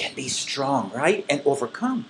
[0.00, 1.20] can be strong, right?
[1.32, 2.00] And overcome.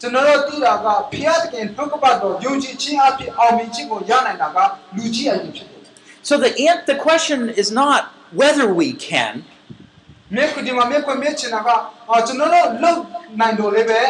[0.00, 4.58] ကျွန်တော်တို့သိတာကဖျားတကယ်နှုတ်ကပတ်တော်ယုံကြည်ခြင်းအဖြစ်အောင်မြင်ခြင်းကိုရနိုင်တာက
[4.96, 5.82] လူကြီးအရင်ဖြစ်တယ်
[6.28, 8.00] So the, an- the question is not
[8.40, 9.34] whether we can,
[10.34, 11.68] မြေကဒီမှာမြေကွမြေချင်တာက
[12.10, 12.94] အာကျွန်တော်တို့လုံ
[13.40, 14.00] နိုင်တော်လေးပဲ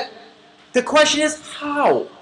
[0.77, 1.89] the question is how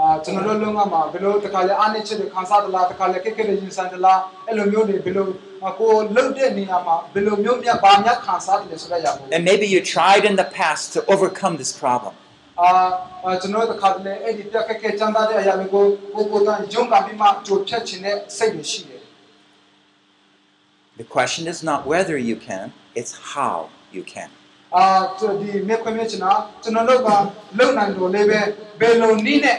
[0.04, 5.26] ာကျွန်တော်တို့လုံငါမှာဘယ်လိုတခါလဲအားနေချက်တွေခံစားသလားတခါလဲခက်ခဲတဲ့ရင်ဆိုင်သလားအဲ့လိုမျိုးတွေဘယ်လို
[5.64, 12.12] အာကိုလုံတဲ့နေရာမှာဘယ်လိုမျိုးမြတ်ဘာမြတ်ခံစားတယ်လဲဆိုတဲ့အရာကို And maybe you tried in the past to overcome this problem.
[12.60, 12.70] အာ
[13.24, 15.84] အာကျွန်တော်တို့တခါတလေအဲ့ဒီပြက်ခက်ခဲချမ်းသာတဲ့အရာတွေကို
[16.14, 19.02] ကိုကိုယ်တိုင်ယုံကပြီးမှကြိုဖြတ်ခြင်းနဲ့စိတ်တွေရှိတယ်
[21.00, 22.66] The question is not whether you can,
[22.98, 23.56] it's how
[23.96, 24.30] you can.
[24.76, 24.84] အာ
[25.40, 26.32] ဒီမြေခွင့်မြေချင်တာ
[26.62, 27.08] ကျွန်တော်တို့က
[27.58, 28.40] လုံနိုင်တော်လေးပဲ
[28.80, 29.58] ဘယ်လိုနည်းနဲ့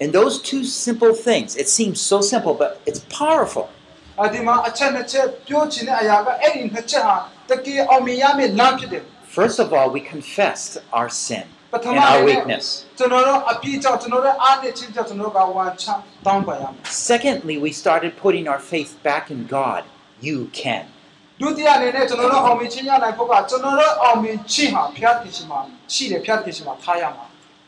[0.00, 3.70] And those two simple things, it seems so simple, but it's powerful.
[9.28, 12.86] First of all, we confessed our sin and our weakness.
[16.84, 19.84] Secondly, we started putting our faith back in God.
[20.20, 20.86] You can.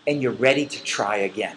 [0.07, 1.57] And you're ready to try again.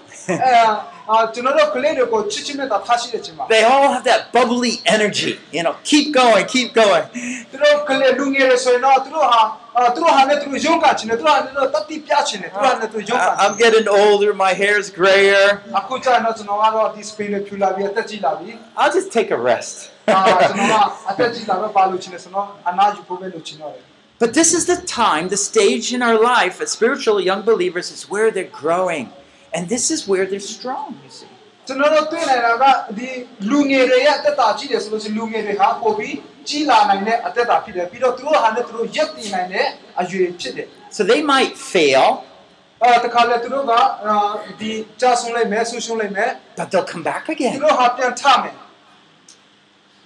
[3.49, 5.39] they all have that bubbly energy.
[5.51, 7.03] You know, keep going, keep going.
[13.17, 15.61] I, I'm getting older, my hair's grayer.
[18.77, 19.91] I'll just take a rest.
[24.19, 28.07] but this is the time, the stage in our life as spiritual young believers is
[28.09, 29.11] where they're growing.
[29.56, 31.30] And this is where they're strong, you see.
[31.68, 32.64] ကျွန်တော်တို့တွေ့နေတာက
[32.98, 33.08] ဒီ
[33.50, 36.16] လူငယ်တွေရဲ့အသက်တာကြီးတယ်ဆိုလို့ရှိရင်လူငယ်တွေဟာပို့ပြီး
[36.48, 39.66] ကြီးလာနိုင်တဲ့အသက်တာဖြစ်တယ်ပြီးတော့သူတို့ဟာနဲ့သူတို့ရက်တည်နိုင်တဲ့
[40.00, 42.06] အရွယ်ဖြစ်တယ် So they might fail,
[42.82, 43.80] အဲတခါလေသူတို့ကအာ
[44.60, 47.52] ဒီကြာဆုံးလိုက်မယ်ဆူရှုံးလိုက်မယ် but they'll come back သူ again.
[47.64, 48.56] တို့ဟာပြန်ထမယ်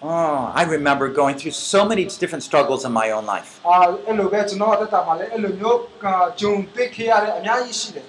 [0.03, 3.51] Oh, I remember going through so many different struggles in my own life.
[3.69, 3.77] အာ
[4.07, 5.79] အဲ့လိုပဲကျွန်တော်အသက်တာမှာလည်းအဲ့လိုမျိုး
[6.41, 8.07] ဂျုံတွေ့ခဲ့ရတဲ့အများကြီးရှိတယ်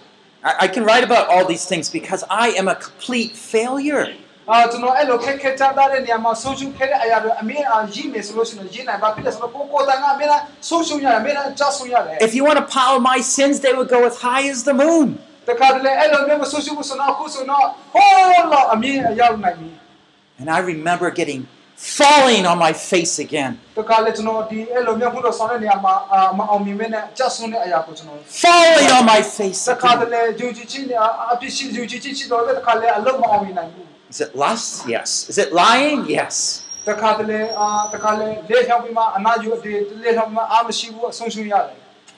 [0.50, 4.08] I, I can write about all these things because I am a complete failure.
[4.50, 14.76] အာကျွန်တော်အဲ့လိုခက်ခဲချမ်းသာတဲ့နေရာမှာဆုံးရှုံးခဲ့တဲ့အရာတွေအမြဲအာရည်မယ်ဆိုလို့ရှိရင်ရည်နိုင်ပါဖြစ်တယ်ဆိုတော့ကိုကိုယ်တိုင်ကအမြဲတမ်းဆုံးရှုံးရတယ်အမြဲတမ်းကြောက်ဆုံးရတယ် If you want to pile my sins, they would go as high as the
[14.84, 15.08] moon.
[15.50, 19.70] တခါတလေအဲ့လိုမျိုးမဆုံးရှုံးဘူးဆိုတော့အခုဆိုတော့ဟိုးတော့အမြင်ရောက်နိုင်ပြီ
[20.39, 21.42] And I remember getting
[21.77, 23.59] falling on my face again.
[28.27, 29.68] Falling on my face.
[29.68, 30.09] Again.
[34.11, 34.89] Is it lust?
[34.89, 35.29] Yes.
[35.29, 36.07] Is it lying?
[36.09, 36.62] Yes.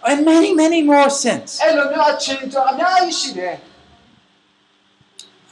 [0.04, 1.60] And many, many more sins.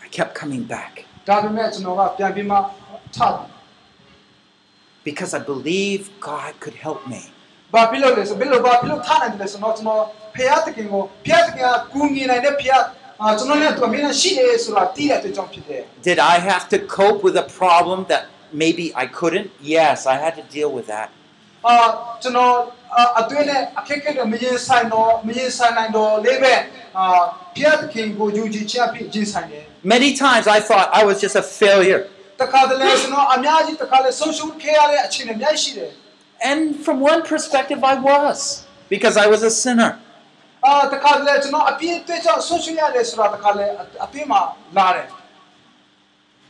[0.04, 1.04] I kept coming back
[5.07, 7.21] because I believe God could help me.
[7.73, 10.03] ဘာဖြစ်လို့လဲဆိုဘယ်လိုဘာဖြစ်လို့ထားနိုင်တယ်လဲဆိုတော့ကျွန်တော်
[10.35, 12.83] ဖျားတခင်ကိုဖျားတခင်ကကူညီနိုင်တဲ့ဖျား
[13.21, 18.23] အာကျွန်တော်လည်းသူအမြင်ရှိတယ်ဆိုတာသိတဲ့အတွက်ကြောင့်ဖြစ်တယ် Did I have to cope with a problem that
[18.63, 19.47] maybe I couldn't?
[19.75, 21.07] Yes, I had to deal with that.
[21.67, 21.75] အာ
[22.23, 22.53] ကျွန်တော်
[22.95, 26.53] အာအတွင်းနဲ့အခက်အခဲတွေမရင်ဆိုင်တော့မရင်ဆိုင်နိုင်တော့လေးပဲ
[26.97, 27.05] အာ
[27.55, 29.63] ဘုရားသခင်ကိုယုံကြည်ခြင်းအဖြစ်ရင်ဆိုင်တယ်
[29.95, 32.01] Many times I thought I was just a failure.
[36.44, 39.98] And from one perspective, I was, because I was a sinner.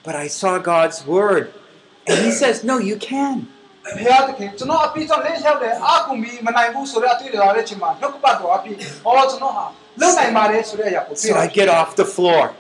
[0.04, 1.52] But I saw God's word,
[2.06, 3.46] and He says, No, you can.
[11.16, 12.52] So I get off the floor.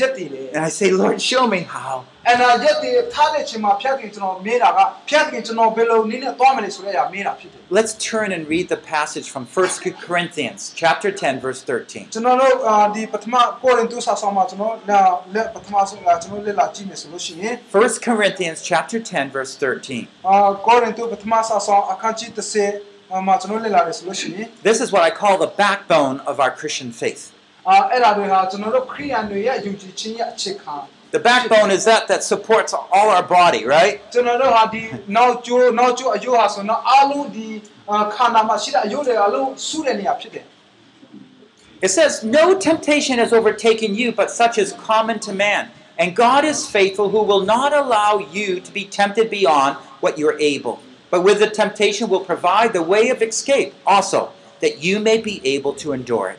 [0.00, 1.94] အဲ့ဒါကျွန်တော်နှုတ်ကပတ်တော်အပြည့်ကျွန်တော်ကထားပြီးမှပြန်ရက်တည်တယ် and I say, Lord, show me how.
[2.26, 12.04] အဲ့ဒါရက်တည်ထားတဲ့အချိန်မှာဘုရားသခင်ကျွန်တော်မေးတာကဘုရားသခင်ကျွန်တော်ဘယ်လိုနည်းနဲ့သွားမလဲဆိုတဲ့အရာမေးတာဖြစ်တယ် Let's turn and read the passage from 1 Corinthians chapter 10, verse 13.
[12.14, 15.00] ကျွန်တော်တို့အာဒီပထမကိုရင်တုစာဆောင်မှာကျွန်တော်လာ
[15.34, 20.02] လက်ပထမဆုံးကကျွန်တော်လက်လာကြည့်မယ်ဆိုလို့ရှိရင် 1 Corinthians chapter 10, verse 13.
[20.28, 27.22] အာကိုရင်တုပထမစာဆောင်အခန်းကြီး30မှာကျွန်တော်လက်လာတယ်ဆိုလို့ရှိရင် This is what I call the backbone of our Christian faith.
[27.68, 30.74] အာအဲ့ဒါတွေဟာကျွန်တော်တို့ခရိယန်တွေရဲ့ယုံကြည်ခြင်းရဲ့အခြေခံ
[31.16, 33.94] The backbone is that that supports all our body, right?
[34.12, 34.82] ကျွန်တော်တို့ဟာဒီ
[35.16, 37.48] နောက်ကျိုးနောက်ကျိုးအယုဟာဆိုတော့အလုံးဒီ
[37.90, 40.46] အာခန္ဓာမှာရှိတဲ့အယုတွေအလုံးစုတဲ့နေရာဖြစ်တယ်
[41.86, 45.70] It says, No temptation has overtaken you, but such is common to man.
[45.98, 50.38] And God is faithful, who will not allow you to be tempted beyond what you're
[50.38, 50.80] able.
[51.10, 55.40] But with the temptation will provide the way of escape also, that you may be
[55.44, 56.38] able to endure it.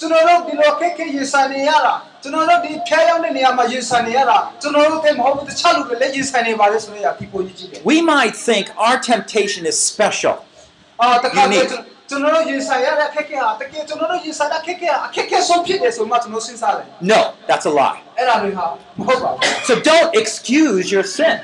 [0.00, 10.34] ကျွန်တော်တို့ဒီလိုခက်ခဲရင်ဆိုင်နေရတာကျွန်တော်တို့ဒီဖျားရောက်တဲ့နေရာမှာရင်ဆိုင်နေရတာကျွန်တော်တို့တည်းမဟုတ်ဘူးတခြားလူတွေလည်းရင်ဆိုင်နေပါလေဆိုတော့ဒီကိုကြီးကြည့်တယ် We might think our temptation is special.
[11.00, 11.72] အာတခါတည်း Unique.
[12.10, 17.98] ကျွန်တော်တို့ရင်ဆိုင်ရတဲ့ခက်ခဲဟာတကယ်ကျွန်တော်တို့ရင်ဆိုင်တဲ့ခက်ခဲဟာအခက်ခဲဆုံးဖြစ်တယ်ဆိုမှကျွန်တော်စဉ်းစားတယ် No, that's a lie.
[18.18, 18.64] အဲ့ဒါတွေဟာ
[18.98, 21.36] မဟုတ်ပါဘူး So don't excuse your sin.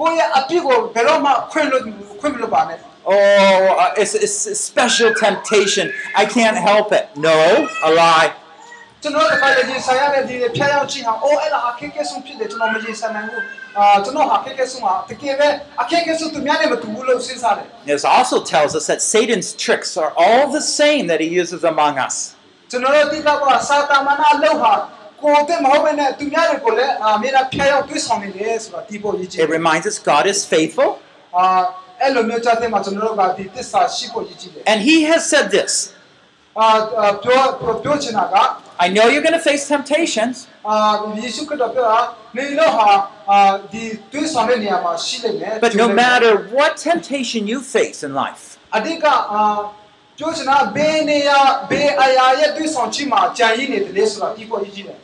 [0.00, 1.82] ကိုယ့်ရဲ့အပြစ်ကိုဘယ်တော့မှခွင့်လို့
[2.20, 2.78] ခွင့်မလို့ပါနဲ့
[3.10, 5.92] Oh, uh, it's, it's a special temptation.
[6.14, 7.04] I can't help it.
[7.16, 8.30] No, a lie.
[9.02, 13.44] ကျွန်တော်တခါလေရင်ဆိုင်ရတဲ့ဒီဖျားရောက်ခြင်းဟာအိုးအဲ့ဒါအခက်ခဲဆုံးဖြစ်တယ်ကျွန်တော်မရင်ဆိုင်နိုင်ဘူး
[13.76, 15.48] အာကျွန်တော်ဟာအခက်ခဲဆုံးဟာတကယ်ပဲ
[15.82, 21.94] အခက်ခဲဆုံးသူများနဲ့မတူဘူးလို့စဉ်းစားတယ် This also tells us that Satan's tricks are all the same that he uses among
[22.06, 22.16] us.
[22.70, 24.72] ကျွန်တော်တို့တိကျကစာတာမနာအလုပ်ဟာ
[25.22, 30.90] ကိုယ်တည်းမဟုတ်ဘဲနဲ့သူများတွေကိုလည်းအာမြေတာဖျားရောက်တွေးဆောင်နေတယ်ဆိုတာဒီပေါ်ရေးကြည့် It reminds us God is faithful,
[31.36, 31.44] အာ
[34.65, 35.93] And he has said this.
[38.79, 40.47] I know you're going to face temptations.
[45.61, 48.57] But no matter what temptation you face in life,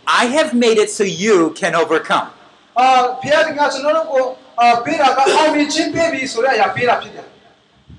[0.07, 2.27] I have made it so you can overcome.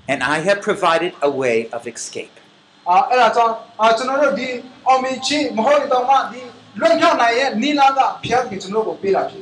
[0.07, 2.31] And I have provided a way of escape.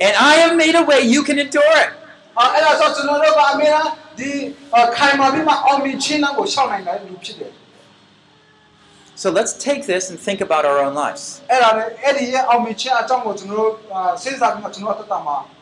[0.00, 1.90] And I have made a way you can endure it.
[9.14, 11.42] So let's take this and think about our own lives.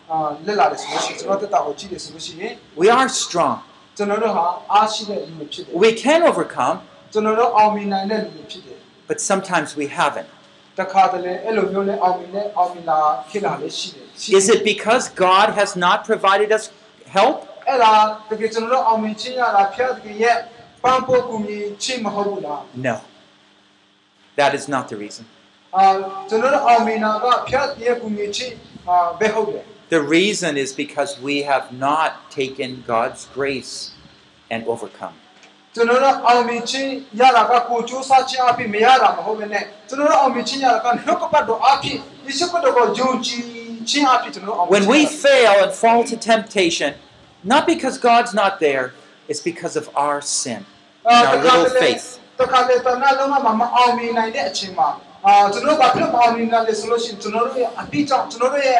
[0.09, 3.55] အဲ့ဒါလည်းအဲ့ဒီရဲ့အောင်မြင်ခြင်းအကြောင်းကိုကျွန်တော်တို့အာစဉ်းစားပြီးမှကျွန်တော်တို့အတ္တမှာအာလက်လာတယ်ဆိုလို့ရှိရင်ကျွန်တော်တို့အတ္တကိုကြည့်တယ်ဆိုလို့ရှိရင် We are strong.
[3.97, 6.75] ကျွန်တော်တို့ဟာအားရှိတဲ့လူတွေဖြစ်တယ် We can overcome,
[7.13, 8.77] ကျွန်တော်တို့အောင်မြင်နိုင်တဲ့လူတွေဖြစ်တယ်
[9.09, 10.29] but sometimes we haven't.
[10.79, 12.99] တခါတလေအဲ့လိုမျိုးနဲ့အောင်မြင်တဲ့အောင်မြင်လာ
[13.29, 16.63] ဖြစ်လာလေးရှိတယ်ရှိတယ် Is it because God has not provided us
[17.17, 17.37] help?
[17.67, 17.93] အဲ့ဒါ
[18.31, 20.37] တကယ်ကျွန်တော်တို့အောင်မြင်ခြင်းရတာဖျားတကယ်ရဲ့
[20.83, 22.95] ပန်းပိုးကူမြင်ခြင်းမဟုတ်ဘူးလား No.
[24.39, 25.23] That is not the reason.
[25.75, 25.85] အာ
[26.29, 28.53] ကျွန်တော်တို့အောင်မြင်တာကဖျားတကယ်ကူမြင်ခြင်း
[28.87, 29.61] အာဘယ်ဟုတ်လဲ
[29.95, 33.73] The reason is because we have not taken God's grace
[34.53, 35.15] and overcome.
[35.75, 36.89] ကျွန်တော်တို့အောင်မြင်ခြင်း
[37.19, 43.43] ရတာကကိုကြိုးစားခြင်းအဖြစ်မရတာမဟုတ်ဘဲနဲ့ကျွန်တော်တို့အောင်မြင်ခြင်းရတာကနှုတ်ကပတ်တော်အဖြစ်ယေရှုခရစ်တော်ကိုယုံကြည်
[43.89, 46.91] ခြင်းအဖြစ်ကျွန်တော်တို့အောင်မြင် When ခြင်း we ရတယ် fail and fall to temptation,
[47.53, 48.85] not because God's not there,
[49.29, 50.61] it's because of our sin
[51.07, 52.05] အာ and တ our ခါ little တလေ faith.
[52.39, 54.89] တခါလေတနာလုံးမှာမအောင်မြင်နိုင်တဲ့အချိန်မှာ
[55.25, 58.79] အာကျွန်တော်တို့ဘာဖြစ်မအောင်မြင်နိုင်လဲဆိုလို့ရှိရင်ကျွန်တော်တို့ရဲ့အတိအကျကျွန်တော်တို့ရဲ့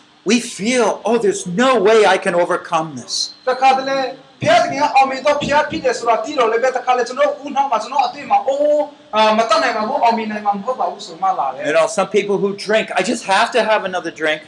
[0.30, 3.12] we feel, oh, there's no way I can overcome this.
[3.48, 3.98] တခါတလေ
[4.42, 8.82] ဖျက်ကနေအောင်မြင်တော့ဖျက်ဖြစ်တယ်ဆိုတာသိတော့လည်းပဲတခါလေကျွန်တော်ဦးနှောက်မှာကျွန်တော်အတွေ့မှာအိုး
[9.14, 14.40] အာမတတ်နိုင်မှာဘူးအောင်မြင်နိုင်မှာမဟုတ်ပါဘူးဆိုမှလာတယ် You know, some people who drink, I just have to have another drink.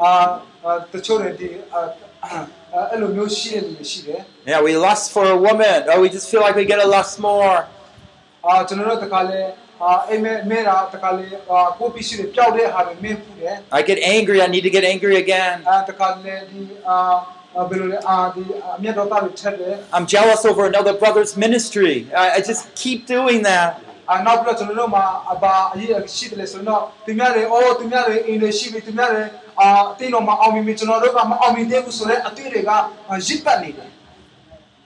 [0.00, 0.10] အာ
[0.64, 1.80] အာတချို့တွေဒီအာ
[2.24, 5.78] အာအဲ့လိုမျိုးရှိတဲ့လူတွေရှိတယ် Yeah, we lust for a woman.
[5.92, 7.58] Oh, we just feel like we get to lust more.
[8.46, 9.40] အာကျွန်တော်တို့တခါလေ
[13.71, 15.63] I get angry, I need to get angry again.
[19.93, 22.07] I'm jealous over another brother's ministry.
[22.13, 23.81] I, I just keep doing that.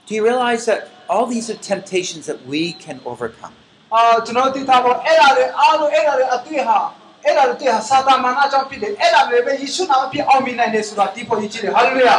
[0.06, 3.52] Do you realize that all these are temptations that we can overcome?
[3.93, 6.79] အာကျွန်တော်သိထားပါအဲ့ဒါတွေအားလုံးအဲ့ဒါတွေအတွေ့ဟာ
[7.25, 12.17] အဲ့ဒါတွေဟာစာတာမာနကြောင့်ဖြစ်တယ်အဲ့ဒါတွေပဲယေရှုနာမဖြစ်အောင်မြင်နိုင်တယ်ဆိုတာဒီပေါ်ကြီးကြည့်တယ်ဟာလေလုယာ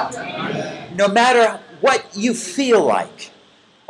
[1.02, 1.46] No matter
[1.86, 3.20] what you feel like,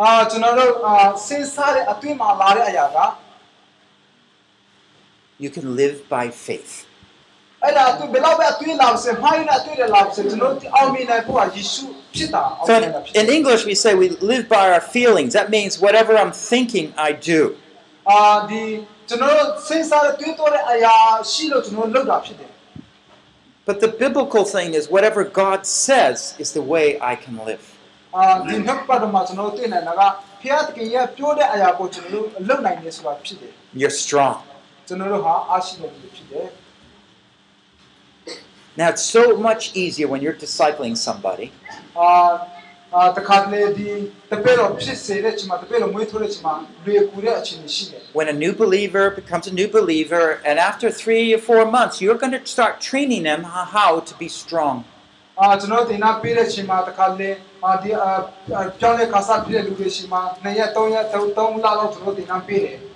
[0.01, 0.97] အာကျွန်တော်တို့အာ
[1.27, 2.99] စဉ်းစားတဲ့အတွေ့မှာလာတဲ့အရာက
[5.43, 6.73] you can live by faith.
[7.65, 15.31] အဲ့ဒါသူဘယ်တော့ပဲအတွေ့လာစမိုင်းနဲ့အတွေ့တယ်လာစကျွန်တော်တို့အောင်မြင်နိုင်ဖို့ကယေရှုဖြစ်တာအောင် So မြင်နိုင်တာဖြစ် in, in English, we say we live by our feelings.
[15.39, 17.41] That means whatever I'm thinking, I do.
[18.11, 18.65] အာဒီ
[19.09, 20.95] ကျွန်တော်တို့စဉ်းစားတဲ့တွေးတောတဲ့အရာ
[21.33, 22.51] ရှိလို့ကျွန်တော်တို့လုပ်တာဖြစ်တယ်
[23.69, 27.65] But the biblical thing is whatever God says is the way I can live.
[28.17, 30.03] အာဒီနှုတ်ပတ်တော်မှာကျွန်တော်တို့သိနိုင်တာက
[30.43, 34.35] ဖျားတခင်ရဲ့ပြောတဲ့အရာကိုကျွန်တော်တို့လုပ်နိုင်တယ်ဆိုတာဖြစ်တယ် You're strong.
[34.89, 36.49] ကျွန်တော်တို့ဟာအားရှိတဲ့လူဖြစ်တယ်
[38.79, 41.47] Now, it's so much easier when you're discipling somebody
[41.99, 42.11] အာ
[48.14, 52.18] When a new believer becomes a new believer, and after three or four months, you're
[52.18, 54.84] going to start training them how to be strong.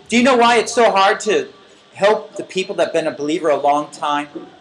[0.10, 1.48] Do you know why it's so hard to
[1.94, 4.28] help the people that have been a believer a long time?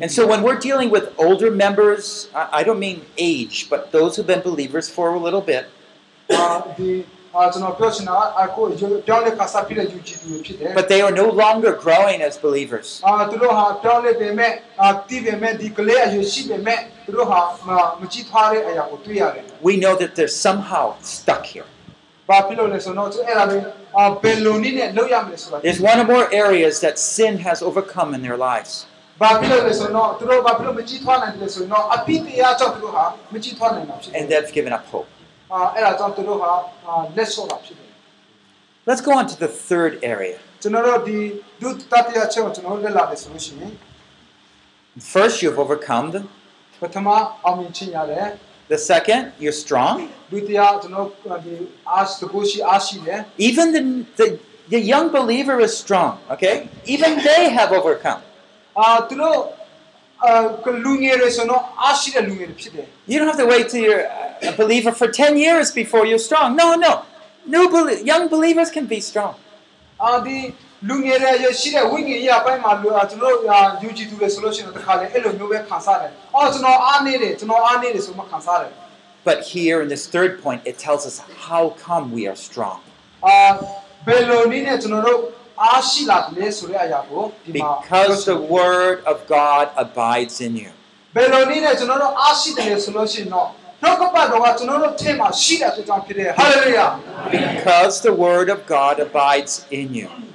[0.00, 4.26] And so when we're dealing with older members, I don't mean age, but those who've
[4.26, 5.66] been believers for a little bit.
[10.74, 13.02] But they are no longer growing as believers.
[19.62, 21.64] We know that they're somehow stuck here.
[25.62, 28.86] There's one or more areas that sin has overcome in their lives.
[34.14, 35.06] And they've given up hope.
[38.86, 40.38] Let's go on to the third area.
[44.98, 46.24] First, you've overcome the
[48.70, 50.10] the second, you're strong.
[53.36, 56.68] Even the, the, the young believer is strong, okay?
[56.86, 58.22] Even they have overcome.
[63.08, 64.06] You don't have to wait till you're
[64.42, 66.54] a believer for 10 years before you're strong.
[66.54, 67.02] No, no.
[67.46, 67.68] New
[68.04, 69.34] young believers can be strong.
[69.98, 70.22] Uh,
[70.87, 78.71] လူငယ်တွေရရှိတဲ့ဝိညာဉ်ရေးအပိုင်းမှာလူအာကျွန်တော်တို့အာယူကြည်သူတွေဆိုလို့ရှိရင်တခါလေအဲ့လိုမျိုးပဲခံစားတယ်။အော်ကျွန်တော်အားနေတယ်ကျွန်တော်အားနေတယ်ဆိုမှခံစားတယ်
[79.29, 81.15] But here in this third point, it tells us
[81.49, 82.79] how come we are strong.
[83.05, 83.37] ။အာ
[84.07, 85.19] ဘယ်လိုနည်းနဲ့ကျွန်တော်တို့
[85.63, 90.71] အားရှိလာတယ်လဲဆိုတဲ့အရာကိုဒီမှာ Because the word of God abides in you.
[91.15, 93.49] ဘယ်လိုနည်းနဲ့ကျွန်တော်တို့အားရှိတယ်လဲဆိုလို့ရှိရင်တော့
[93.81, 96.85] နှုတ်ကပတ်တော်ကကျွန်တော်တို့ထဲမှာရှိတဲ့အတွက်ကြောင့်ဖြစ်တယ်ဟာလေလုယာ
[97.35, 100.28] Because the word of God abides in you. ။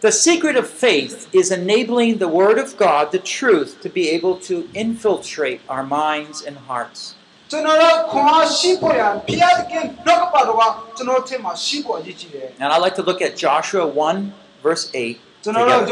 [0.00, 4.36] The secret of faith is enabling the Word of God, the truth, to be able
[4.48, 7.14] to infiltrate our minds and hearts.
[12.58, 14.32] And I'd like to look at Joshua 1,
[14.62, 15.18] verse 8.
[15.66, 15.86] Together.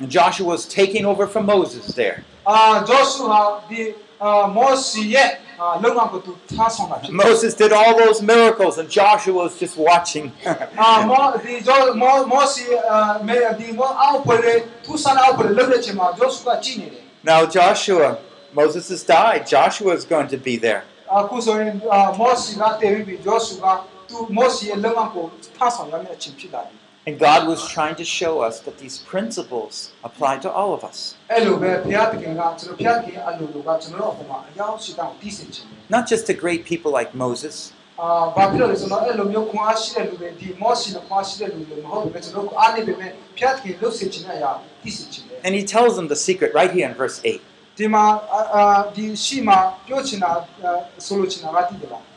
[0.00, 2.22] And Joshua was taking over from Moses there.
[7.12, 10.32] Moses did all those miracles, and Joshua was just watching.
[17.22, 18.18] now, Joshua,
[18.52, 19.46] Moses has died.
[19.46, 20.84] Joshua is going to be there.
[27.06, 31.16] And God was trying to show us that these principles apply to all of us.
[35.90, 37.72] Not just to great people like Moses.
[45.44, 47.40] And he tells them the secret right here in verse 8.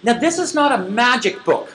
[0.03, 1.69] Now, this is not a magic book.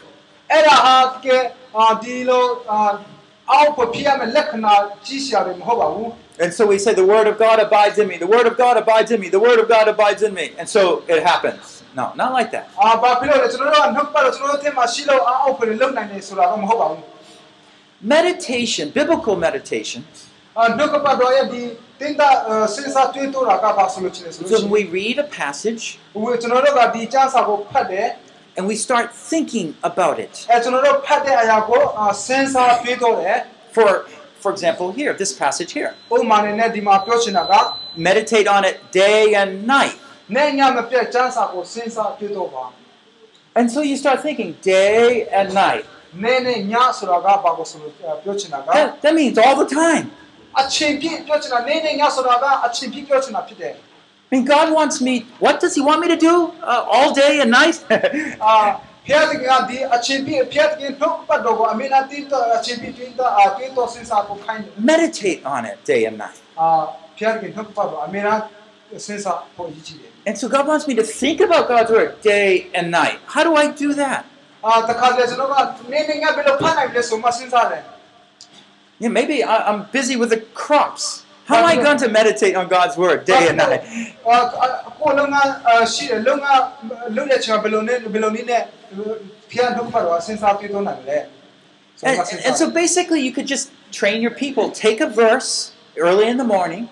[6.39, 8.78] And so we say, the word of God abides in me, the word of God
[8.78, 10.52] abides in me, the word of God abides in me.
[10.58, 11.84] And so it happens.
[11.96, 12.70] No, not like that.
[18.02, 20.04] Meditation, biblical meditation.
[24.52, 26.00] When we read a passage,
[28.58, 30.45] and we start thinking about it.
[33.72, 34.06] For,
[34.39, 35.93] for example, here, this passage here.
[37.95, 39.95] Meditate on it day and night.
[43.56, 45.86] And so you start thinking day and night.
[48.74, 50.12] That, that means all the time
[54.33, 57.14] အချိန်ပြည့်ပြောချင်တာနဲ့နဲ့ညဆိုတာကအချိန်ပြည့်ပြောချင်တာဖြစ်တယ် I mean, God wants me, what does He want me to do uh, all
[57.14, 57.76] day and night?
[58.45, 58.57] အာ
[59.07, 66.39] ဖျားတကယ်ဒီအချိန်ပြည့်ဖျားတကယ်နှုတ်ပတ်တော်ကိုအမေနာတိတော့အချိန်ပြည့်တွေးတာအတွေးတော့စဉ်းစားဖို့ခိုင်းတယ် Meditate on it day and night.
[66.61, 66.68] အာ
[67.18, 68.35] ဖျားတကယ်နှုတ်ပတ်တော်အမေနာ
[69.07, 72.49] စဉ်းစားဖို့ရည်ကြည်တယ် And so God wants me to think about God's Word day
[72.79, 73.16] and night.
[73.35, 74.22] How do I do that?
[74.66, 75.55] အာတခါလေကျွန်တော်က
[75.93, 77.83] နေနေငါဘယ်လိုဖတ်နိုင်လဲဆိုမှစဉ်းစားတယ်
[79.01, 81.05] Yeah, maybe I, I'm busy with the crops.
[81.49, 83.81] How am I going to meditate on God's Word day and night?
[84.29, 84.37] အာ
[85.01, 85.43] ကိုလုံငါ
[85.95, 86.53] ရှိတယ်လုံငါ
[87.16, 88.62] လုံတဲ့ချိန်ဘယ်လိုနဲ့ဘယ်လိုနည်းနဲ့
[89.51, 91.18] ဖျားနှုတ်ပတ်တော်စဉ်းစားတွေးတော့နိုင်လဲ
[92.09, 92.16] And,
[92.47, 93.66] and so basically, you could just
[93.99, 94.64] train your people.
[94.87, 95.51] Take a verse
[96.07, 96.85] early in the morning,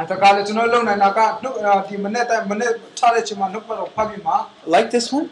[0.00, 1.56] အတကားလေကျွန်တော်လုံနိုင်တာကနှုတ်
[1.88, 4.32] ဒီမနေ့တိုင်းမနေ့ထားတဲ့ချိန်မှာနှုတ်ပတ်တော်ဖတ်ပြီးမှ
[4.74, 5.26] like this one.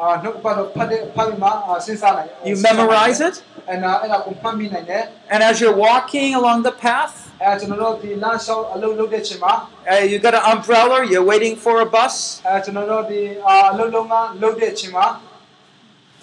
[0.00, 1.48] အာနှုတ်ပတ်တော်ဖတ်တဲ့ဖတ်ပြီးမှ
[1.86, 3.36] စဉ်းစားနိုင် You memorize it,
[3.68, 5.02] အဲ့ဒါအဲ့ဒါကိုဖတ်မိနိုင်တယ်
[5.32, 9.52] and as you're walking along the path, အဲကျွန်တော်တို့ဒီလမ်းလျှောက်အလုပ်လုပ်တဲ့ချိန်မှာ
[9.92, 12.14] uh, you got an umbrella, you're waiting for a bus.
[12.46, 15.06] အဲကျွန်တော်တို့ဒီအလုပ်လုံးကလုပ်တဲ့ချိန်မှာ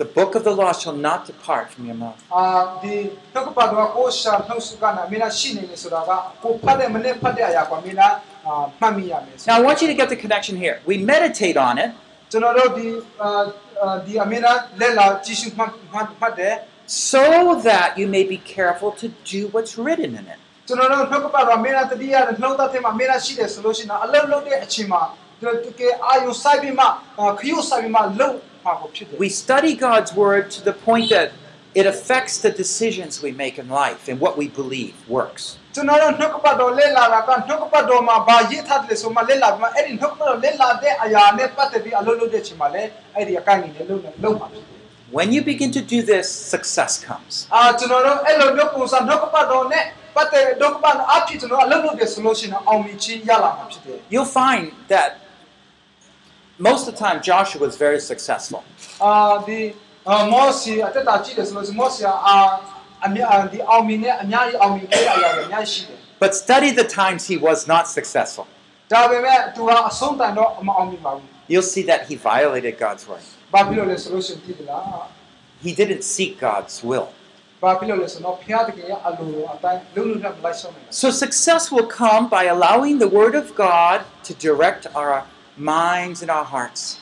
[0.04, 2.20] The book of the law shall not depart from your mouth.
[2.36, 2.44] အာ
[2.82, 2.96] ဒီ
[3.34, 6.12] နှုတ်ပတ်တော်ကိုရှာနှုတ်စုကနာမင်းလားရှိနေတယ်ဆိုတာက
[6.44, 8.14] ကိုဖတ်တဲ့မနေ့ဖတ်တဲ့အရာကမင်းလား
[8.48, 10.76] အာမှတ်မိရမယ် Now, I want you to get the connection here.
[10.92, 11.90] We meditate on it
[12.32, 12.88] ကျွန်တော်တို့ဒီ
[13.22, 16.56] အာဒီအမင်းလားလက်လာကြည့်ရှုမှတ်မှတ်တယ်
[17.12, 20.40] so that you may be careful to do what's written in it.
[20.68, 25.02] ကျွန်တော်တို့နှုတ်ပတ်တော်မင်းလားတတိယနှုတ်သက်ထဲမှာမင်းလားရှိတယ်ဆိုလို့ရှိရင်အလုပ်လုပ်တဲ့အချိန်မှာ
[25.64, 26.86] ဒီကအာယုစိုက်ပြီးမှ
[27.40, 28.32] ခရုစိုက်ပြီးမှလုံ
[28.66, 31.28] မှာကိုဖြစ်တယ် We study God's word to the point that
[31.80, 35.44] it affects the decisions we make in life and what we believe works.
[35.76, 44.80] ကျွန်တော်တို့နှုတ်ကပတ်တော်လက်လာတာကနှုတ်ကပတ်တော်မှာဘာရေးထားတယ်ဆိုမှလက်လာပြီးမှအဲ့ဒီနှုတ်ကပတ်တော်လက်လာတဲ့အရာနဲ့ပတ်သက်ပြီးအလုပ်လုပ်တဲ့ချိန်မှာလည်းအဲ့ဒီအကိုင်းနေနဲ့လုပ်နေလုပ်မှာဖြစ်တယ်
[45.18, 47.34] When you begin to do this, success comes.
[47.56, 49.84] အာကျွန်တော်တို့အဲ့လိုမျိုးပုံစံနှုတ်ကပတ်တော်နဲ့
[50.17, 52.89] but the document up to a little bit solution on
[54.09, 55.19] You'll find that
[56.59, 58.65] most of the time Joshua was very successful.
[66.19, 68.47] But study the times he was not successful.
[71.49, 73.21] You'll see that he violated God's word.
[75.63, 77.13] He didn't seek God's will.
[80.91, 85.25] So success will come by allowing the Word of God to direct our
[85.57, 86.99] minds and our hearts.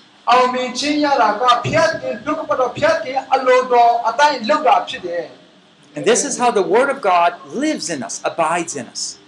[5.97, 9.19] And this is how the Word of God lives in us, abides in us.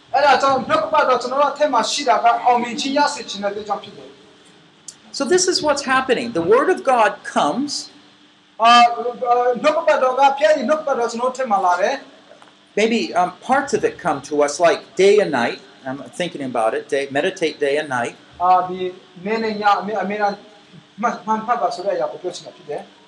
[5.13, 6.33] So this is what's happening.
[6.33, 7.91] The Word of God comes.
[12.77, 15.61] Maybe um, parts of it come to us like day and night.
[15.87, 16.89] I'm thinking about it.
[16.89, 18.17] Day, meditate day and night.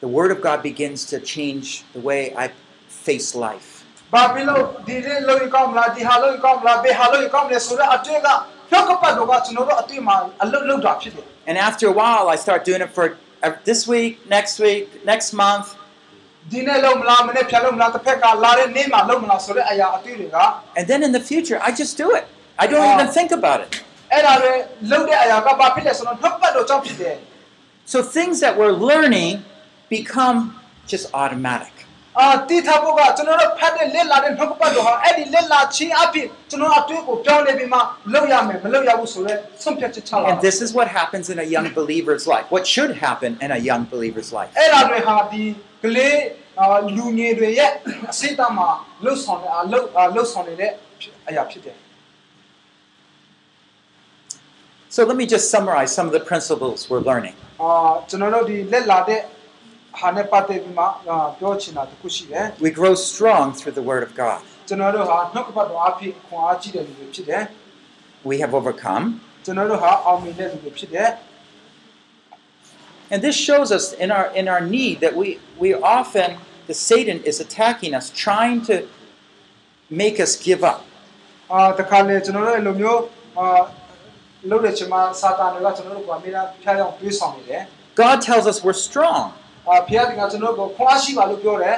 [0.00, 2.50] the Word of God begins to change the way I
[2.88, 3.84] face life.
[11.46, 15.32] And after a while, I start doing it for uh, this week, next week, next
[15.32, 15.74] month.
[20.76, 22.24] And then in the future, I just do it.
[22.58, 23.82] I don't even think about it.
[27.84, 29.42] So things that we're learning
[29.89, 30.37] become
[30.91, 31.73] just automatic.
[32.19, 37.79] အာတိထားဖို့ကကျွန်တော်တို့ဖတ်တဲ့လက်လာတဲ့နှုတ်ပတ်တော်ဟာအဲ့ဒီလက်လာချင်းအဖြစ်ကျွန်တော်အတွေ့ကိုပြောင်းလဲပြီးမှ
[38.13, 42.45] လုပ်ရမယ်မလုပ်ရဘူးဆိုတော့ဆုံးဖြတ်ချက်ချလာ And this is what happens in a young believer's life.
[42.55, 44.51] What should happen in a young believer's life.
[44.59, 45.43] အဲ့ဒါတွေဟာဒီ
[45.83, 46.17] ကလေး
[46.59, 46.65] အာ
[46.97, 47.71] လူငယ်တွေရဲ့
[48.11, 48.69] အစိတ်အမှာ
[49.05, 50.71] လှုပ်ဆောင်တဲ့အလုပ်အာလှုပ်ဆောင်နေတဲ့
[51.29, 51.77] အရာဖြစ်တယ်
[54.95, 57.35] So let me just summarize some of the principles we're learning.
[57.61, 57.69] အာ
[58.09, 59.21] ကျွန်တော်တို့ဒီလက်လာတဲ့
[62.60, 64.42] we grow strong through the Word of God.
[68.24, 69.20] We have overcome.
[73.10, 76.36] And this shows us in our in our need that we we often
[76.66, 78.86] the Satan is attacking us, trying to
[79.88, 80.84] make us give up.
[87.94, 89.32] God tells us we're strong.
[89.69, 91.75] အာဖျားတွေကကျွန်တော်တို့ကိုခွန်အားရှိပါလို့ပြောတယ်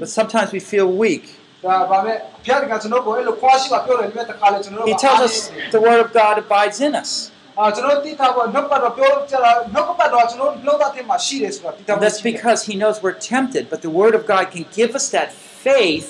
[0.00, 1.24] but sometimes we feel weak.
[1.64, 5.34] ဒါဗာမဲ့ဖျားတွေကကျွန်တော်ကိုအဲ့လိုခွန်အားရှိပါပြောတယ်ဒီမဲ့တခါလေကျွန်တော်တို့ He က tells us
[5.76, 7.10] the Word of God abides in us.
[7.58, 14.64] အာကျွန်တော်တိထားဖို့နှုတ်ပတ်တော်ပြောကြတာနှုတ်ပတ်တော်ကျွန်တော်နှုတ်သားထဲမှာရှိတယ်ဆိုတာတိထား And ဖို့ that's because He knows we're tempted, but the Word of God can
[14.78, 15.28] give us that
[15.66, 16.06] faith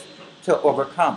[0.46, 1.14] to overcome.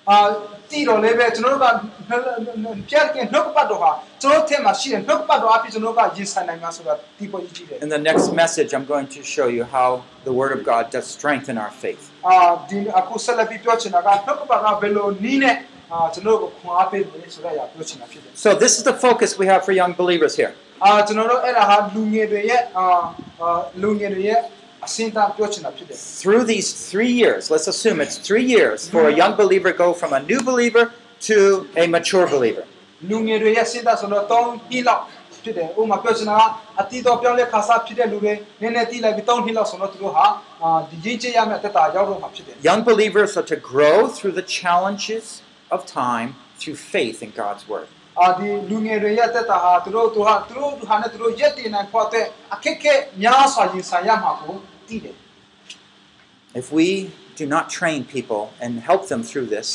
[0.00, 1.74] ကျွန်တော်တို့ကဒီစာတာမာနကကျွန်တော်တို့ကအမြဲတမ်းဖျားရောက်နေတယ်ဆိုတာအာတည်တော်လည်းပဲကျွန်တော်တို့က
[2.08, 3.90] ဖျားကနှုတ်ပတ်တော်ဟာ
[4.20, 9.88] ကျွန်တော်ထဲမှာရှိတယ်နှုတ်ပတ်တော်အဖြစ်ကျွန်တော်တို့ကရင်ဆိုင်နိုင်မှာဆိုတာဒီပေါ်ကြီးကြည့်တယ် In the next message, I'm going to show you how
[10.28, 12.02] the Word of God does strengthen our faith.
[12.28, 12.36] အာ
[12.68, 15.56] ဒီအခုဆက်လက်ပြီးပြောချင်တာကနှုတ်ကပတ်ကဘယ်လိုနီးနဲ့
[15.92, 20.52] အာကျွန်တော်တို့ကိုခွန်အားပေးတယ်ဆိုတဲ့အရာပြောချင်တာဖြစ်တယ် So this is the focus we have for young believers here.
[24.80, 29.72] အာကျွန်တော်တို့အဲ့ဒါဟာလူငယ်တွေရဲ့အာအာလူငယ်တွေရဲ့ အစင်းသားပြောချင်တာဖြစ်တယ် Through these three years, let's assume it's three years for a young believer
[29.72, 30.84] go from a new believer
[31.28, 31.36] to
[31.76, 32.64] a mature believer.
[33.08, 35.02] လူငယ်တွေရဲ့စဉ်းစားဆိုတော့3နှစ်လောက်
[35.44, 36.42] ဖြစ်တယ်ဥပမာပြောချင်တာက
[36.80, 40.26] အတီတော်ပြောင်းလဲခါစားဖြစ်တဲ့လူတွေနည်းနည်းတီးလိုက်ပြီး3နှစ်လောက်ဆိုတော့သူတို့ဟာ
[40.62, 45.24] အာဒီရင်းချရမယ့်အသက်တာရောက်တော့မှာဖြစ်တယ် Young believers are to grow through the challenges
[45.74, 46.28] of time
[46.60, 47.88] through faith in God's word.
[48.22, 54.54] အာဒီလူငယ်တွေရဲ့အသက်တာဟာသူတို့သူဟာသူတို့ဟာနဲ့သူတို့ရက်တည်နိုင်ဖို့အတွက်အခက်အခဲများစွာရင်ဆိုင်ရမှာကို
[54.90, 55.16] သိတယ်
[56.60, 56.86] If we
[57.40, 59.68] do not train people and help them through this,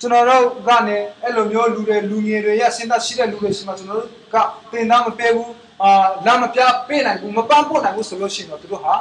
[0.00, 4.36] ကျွန်တော်တို့ကနေအဲ့လိုမျိုးလူတွေလူငယ်တွေရဲ့စဉ်းစားရှိတဲ့လူတွေရှိမှကျွန်တော်တို့က
[4.72, 5.50] တင်သားမပေးဘူး
[5.82, 5.90] အာ
[6.26, 8.94] လမ်းမပြပေးနိုင်ဘူးမပန်းပို့နိုင်ဘူးဆိုလို့ရှိရင်တော့သူတို့ဟာ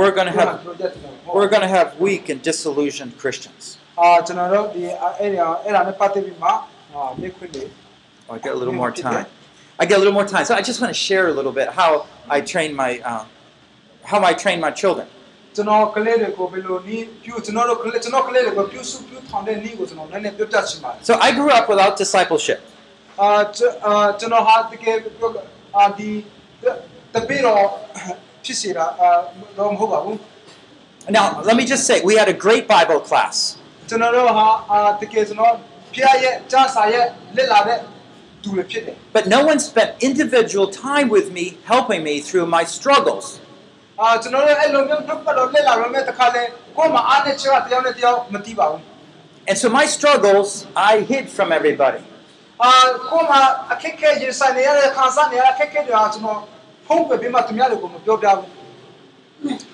[0.00, 3.62] We're gonna have- သူတို့ရက်တည်နိုင်မှာ we're going to have weak and disillusioned Christians.
[4.00, 4.82] အာကျွန်တော်တို့ဒီ
[5.20, 7.64] အဲ့ဒါအဲ့ဒါနဲ့ပတ်သက်ပြီးမှအာမြစ်ခွင့်တွေ
[8.28, 9.26] Oh, I get a little more time.
[9.82, 10.44] I get a little more time.
[10.50, 11.90] So I just want to share a little bit how
[12.36, 13.24] I train my uh,
[14.10, 15.06] how I train my children.
[15.56, 22.58] ကျွန်တော်ကလေးတွေကိုဘယ်လိုနီးပြုကျွန်တော်တို့ကလေးကျွန်တော်ကလေးတွေကိုပြုစုပြုထောင်တဲ့နီးကိုကျွန်တော်နည်းနည်းပြောပြချင်ပါတယ် So I grew up without discipleship.
[23.20, 25.30] အာကျွန်အာကျွန်တော်ဟာတကယ်ပြော
[25.76, 26.10] အာဒီ
[27.14, 27.62] တပည့်တော်
[28.44, 29.08] ဖြစ်စီတာအာ
[29.58, 30.16] တော့မဟုတ်ပါဘူး
[31.18, 33.34] Now, let me just say, we had a great Bible class.
[33.88, 35.52] ကျွန်တော်တို့ဟာအာတကယ်ကျွန်တော်
[35.94, 37.04] ဖျားရဲ့ကြားစာရဲ့
[37.36, 37.78] လက်လာတဲ့
[38.42, 43.26] သူတွေဖြစ်တယ် But no one spent individual time with me, helping me through my struggles.
[44.00, 46.42] အာကျွန်တော်တို့အဲ့လိုမျိုးထုတ်ပတ်တော့လက်လာရမယ့်တခါလေ
[46.76, 48.80] ကိုယ်မှာအားနဲ့ချက်ကတယောက်နဲ့တယောက်မတီးပါဘူး
[49.48, 50.48] And so my struggles,
[50.90, 52.02] I hid from everybody.
[52.62, 52.72] အာ
[53.10, 53.40] ကိုယ်မှာ
[53.72, 56.40] အခက်အခဲရင်ဆိုင်နေရတဲ့ခံစားနေရတဲ့အခက်အခဲတွေဟာကျွန်တော်
[56.86, 58.48] ဖုံးပြပြီးမှသူများတွေကိုမပြောပြဘူး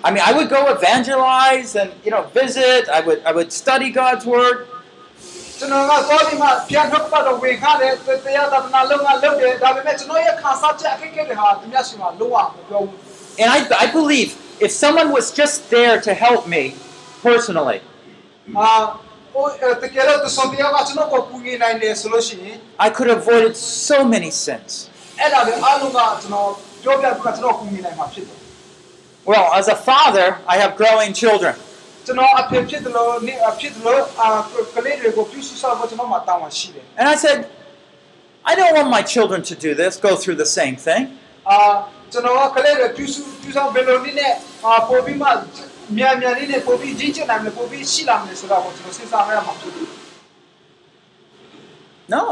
[0.07, 2.82] I mean, I would go evangelize and you know visit.
[2.99, 4.59] I would I would study God's word,
[5.59, 7.92] ကျွန်တော်ကသွားပြီးမှပြန်ထုတ်ပတ်တော့ဝင်ခါတယ်
[8.24, 12.96] တရားသာသနာလုံးကလုပ်တယ်ဒါပေမဲ့ကျွန်တော်ရဲ့ခံစားချက်အခက်အခဲတွေဟာသူများရှိမှလုံးဝမပြောဘူး
[13.39, 16.75] And I, I believe if someone was just there to help me
[17.21, 17.81] personally,
[22.79, 24.89] I could have avoided so many sins.
[29.25, 31.55] Well, as a father, I have growing children.
[36.97, 37.47] And I said,
[38.45, 41.17] I don't want my children to do this, go through the same thing.
[42.12, 44.32] ကျွန်တော်ကကလေးတွေပြုစုပြုဆောင်ဘယ်လိုနည်းနဲ့
[44.64, 45.28] အာပို့ပြီးမှ
[45.96, 49.88] မြန်မြန်လေးနဲ့ပို့ပြီးကြီးကျယ်နိုင်မယ်ပို့ပြီးရှိလာမယ်ဆိုတော့ကျွန်တော်စဉ်းစားရမှာဖြစ်တယ်
[52.14, 52.22] No,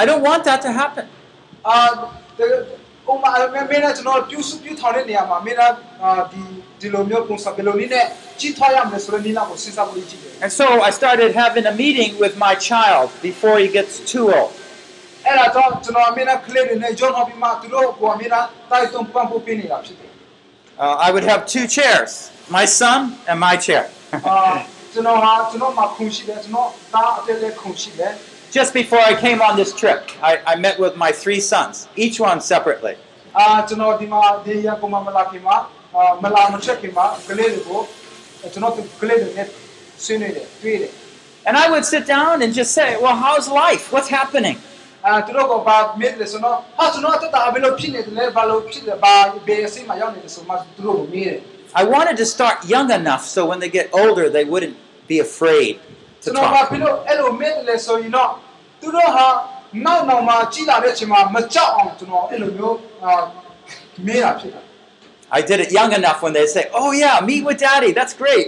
[0.00, 1.06] I don't want that to happen.
[1.68, 1.76] အာ
[3.10, 5.62] ဥမာမင်းနဲ့ကျွန်တော်ပြုစုပြုထောင်တဲ့နေရာမှာမင်းက
[6.02, 6.42] အာဒီ
[6.80, 8.06] ဒီလိုမျိုးပုံစံဘယ်လိုနည်းနဲ့
[8.40, 14.52] ကြီးထွားရမယ်ဆိုတဲ့နည်းနာကိုစဉ်းစားဖို့ရည်ကြည့်တယ် And so I started having a meeting with my child before he gets too old.
[15.25, 15.59] era to
[15.91, 18.19] chuna mina clean ne jon hobi ma ko
[18.69, 19.69] tai pam pu pini
[20.77, 23.89] uh, I would have two chairs my son and my chair.
[28.51, 32.19] Just before I came on this trip I I met with my three sons each
[32.19, 32.95] one separately.
[41.47, 43.91] And I would sit down and just say, Well, how's life?
[43.91, 44.57] What's happening?
[51.75, 54.77] I wanted to start young enough so when they get older they wouldn't
[55.07, 55.79] be afraid
[56.23, 56.69] to talk.
[65.31, 68.47] I did it young enough when they say, Oh, yeah, meet with daddy, that's great.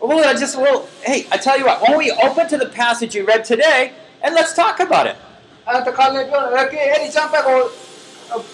[0.00, 2.66] Well, I just, well, hey, I tell you what, why don't we open to the
[2.66, 5.16] passage you read today and let's talk about it?
[5.68, 7.58] အဲတခါလေပြောတယ်ကဲအဲ့ဒီချမ်းပတ်ကို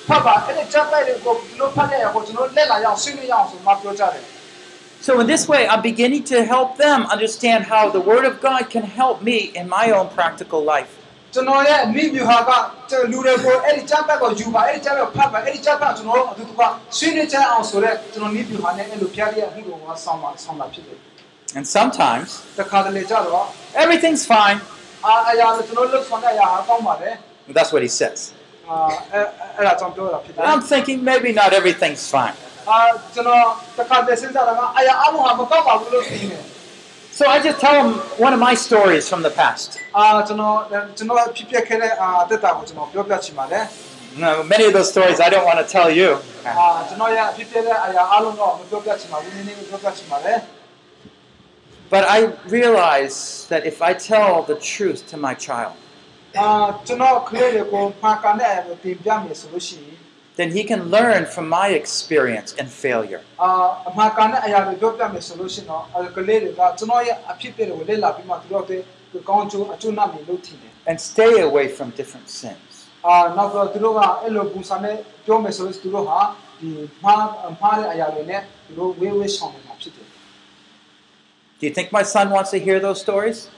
[0.08, 4.24] ဖတ်ပါအဲ့ဒီချမ်းပတ်ကိုကျွန်တော်ဖတ်တဲ့အရာကိုကျွန်တော်လက်လာရအောင်ဆွေးနွေးရအောင်ဆိုမှပြောကြတယ်
[5.06, 8.62] So, in this way, I'm beginning to help them understand how the Word of God
[8.74, 10.92] can help me in my own practical life.
[11.34, 12.50] ကျွန်တော်ရဲ့မိမြူဟာက
[13.12, 16.62] လူတွေကိုအဲ့ဒီချမ်းပတ်ကိုယူပါအဲ့ဒီချမ်းပတ်ဖတ်ပါအဲ့ဒီချမ်းပတ်ကျွန်တော်တို့အတူတူက
[16.96, 20.98] ဆွေးနွေးကြအောင်ဆိုတော့ကျွန်တော်မိမြူဟာနဲ့အဲ့လိုဖျားရတဲ့အမှုတော်ကဆောင်းပါဆောင်းပါဖြစ်တယ်
[21.57, 22.29] and sometimes
[23.83, 24.59] everything's fine.
[27.57, 28.19] That's what he says.
[30.47, 32.33] I'm thinking maybe not everything's fine.
[37.11, 37.89] So I just tell him
[38.25, 39.69] one of my stories from the past.
[44.17, 46.09] No, many of those stories I don't want to tell you.
[51.89, 55.73] But I realize that if I tell the truth to my child,
[60.35, 63.21] then he can learn from my experience and failure.
[70.85, 72.85] And stay away from different sins.
[81.59, 83.49] Do you think my son wants to hear those stories?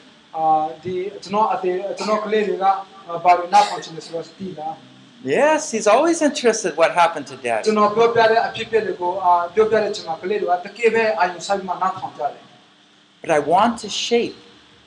[5.24, 7.66] Yes, he's always interested what happened to dad.
[13.22, 14.36] But I want to shape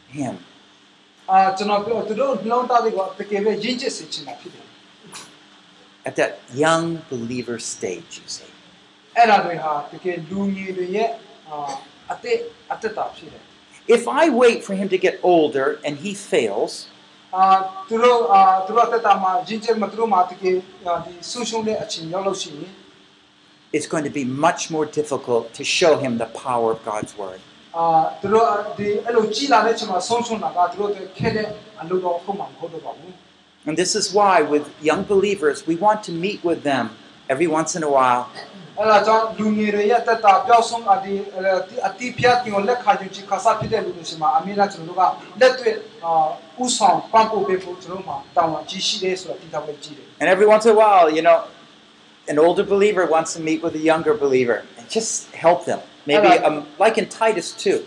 [0.08, 0.38] him.
[6.04, 8.44] At that young believer stage, you see.
[13.88, 16.86] If I wait for him to get older and he fails,
[23.72, 27.40] it's going to be much more difficult to show him the power of God's word.
[33.64, 36.90] And this is why, with young believers, we want to meet with them
[37.28, 38.28] every once in a while
[38.77, 41.13] အဲ့ဒါကြောင့်လူငယ်တွေရဲ့တက်တာပျောက်ဆုံးအဒီ
[41.87, 45.75] အတိဖျက်ကိုလက်ခါယူချီခါစားဖြစ်တဲ့လူတွေရှိမှာအမေကကျွန်တော်တို့ကလက်တွေ့
[46.05, 46.11] အာ
[46.63, 51.37] ဥဆောင်ပန်းပို့ပေးဖို့ကျွန်တော်တို့မှာတောင်းဝန်ကြီးရှိတယ်ဆိုတာသိထားဖို့ကြည့်တယ် And every once in a while, you know,
[52.33, 55.11] an older believer wants to meet with a younger believer and just
[55.45, 55.79] help them.
[56.11, 56.47] Maybe Alright.
[56.47, 57.85] um, like in Titus 2,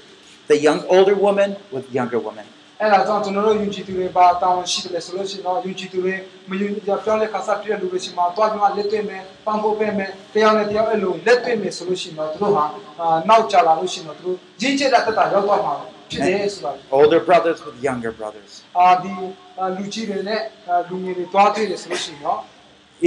[0.52, 2.46] the young older woman with younger woman.
[2.80, 6.14] အဲ့ဒါကြောင့်ကျွန်တော်တို့ယုံကြည်သူတွေပါတောင်းဝန်ရှိတယ်ဆိုလို့ရှိရင်တော့ယုံကြည်သူတွေ
[6.50, 12.64] မယုံကြည်ပြောင်းလဲခါစားဖြစ်တဲ့လူတွေရှိမှာတွားပြီးမှလက်တွေ့မယ်ပန်းပို့ပေးမယ်တရားနဲ့တရားအဲ့လိုလက်တွေ့မယ်ဆိုလို့ရှိရင်တော့သူတို့ဟာ
[13.00, 15.74] အာနောက်ကြလာလို့ရှိရင်တော့သူတို့ရင်းချက်တဲ့တက်တာရောက်သွားမှာ
[16.10, 18.50] ဖြစ်တယ်ဆိုတာ Older brothers with younger brothers.
[18.78, 19.14] အာဒီ
[19.58, 22.38] အာလူကြီးတွေနဲ့အာလူငယ်တွေတွားတွေ့တယ်ဆိုလို့ရှိရင်တော့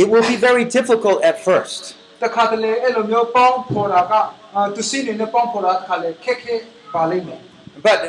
[0.01, 1.81] It will be very difficult at first.
[2.23, 4.13] တခါတလေအဲ့လိုမျိုးပေါင်းဖော်တာက
[4.55, 6.55] အာသူစီနေနဲ့ပေါင်းဖော်တာတခါလေခက်ခဲ
[6.93, 7.41] ပါလိမ့်မယ်
[7.85, 7.99] But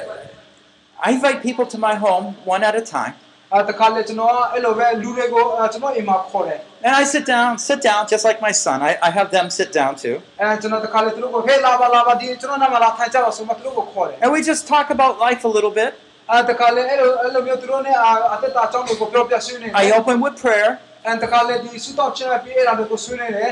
[1.07, 3.15] I invite people to my home one at a time.
[3.55, 8.79] အာတခါလေကျွန်တော်ကအဲ့လိုပဲလူတွေကိုအာကျွန်တော်အိမ်မှာခေါ်တယ် And I sit down, sit down, just like my son.
[8.91, 10.17] I, I have them sit down too.
[10.41, 15.93] အဲကျွန်တော်တခါလေသူတို့ကိုဟေးလာပါလာပါဒီကျွန်တော်နာမလာထိုင်ကြတော့ဆိုမှသူတို့ကိုခေါ်တယ် And we just talk about life a little bit.
[16.31, 20.71] အာတခါလေအဲ့လိုအဲ့လိုမျိုးသူတို့နဲ့အာအသက်တာအကြောင်းတွေကိုပြောပြဆွေးနေတယ် I open with prayer.
[21.07, 23.51] အဲတခါလေဒီစူတော့ချင်ပြီးအဲ့ဒါတွေကိုဆွေးနေတယ်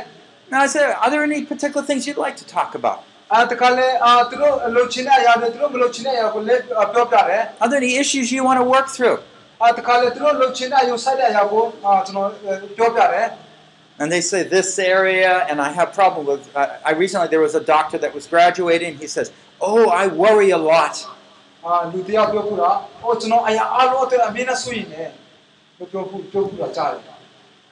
[0.51, 2.99] And I say, Are there any particular things you'd like to talk about?
[7.60, 9.20] Are there any issues you want to work through?
[14.00, 16.56] And they say this area, and I have problem with.
[16.56, 18.98] Uh, I recently there was a doctor that was graduating.
[18.98, 21.06] He says, "Oh, I worry a lot."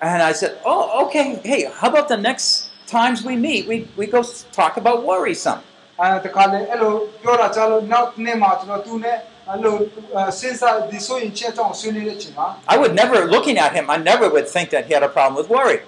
[0.01, 1.39] And I said, "Oh, okay.
[1.43, 5.61] Hey, how about the next times we meet, we, we go talk about worry some.
[12.67, 15.35] I would never, looking at him, I never would think that he had a problem
[15.35, 15.79] with worry.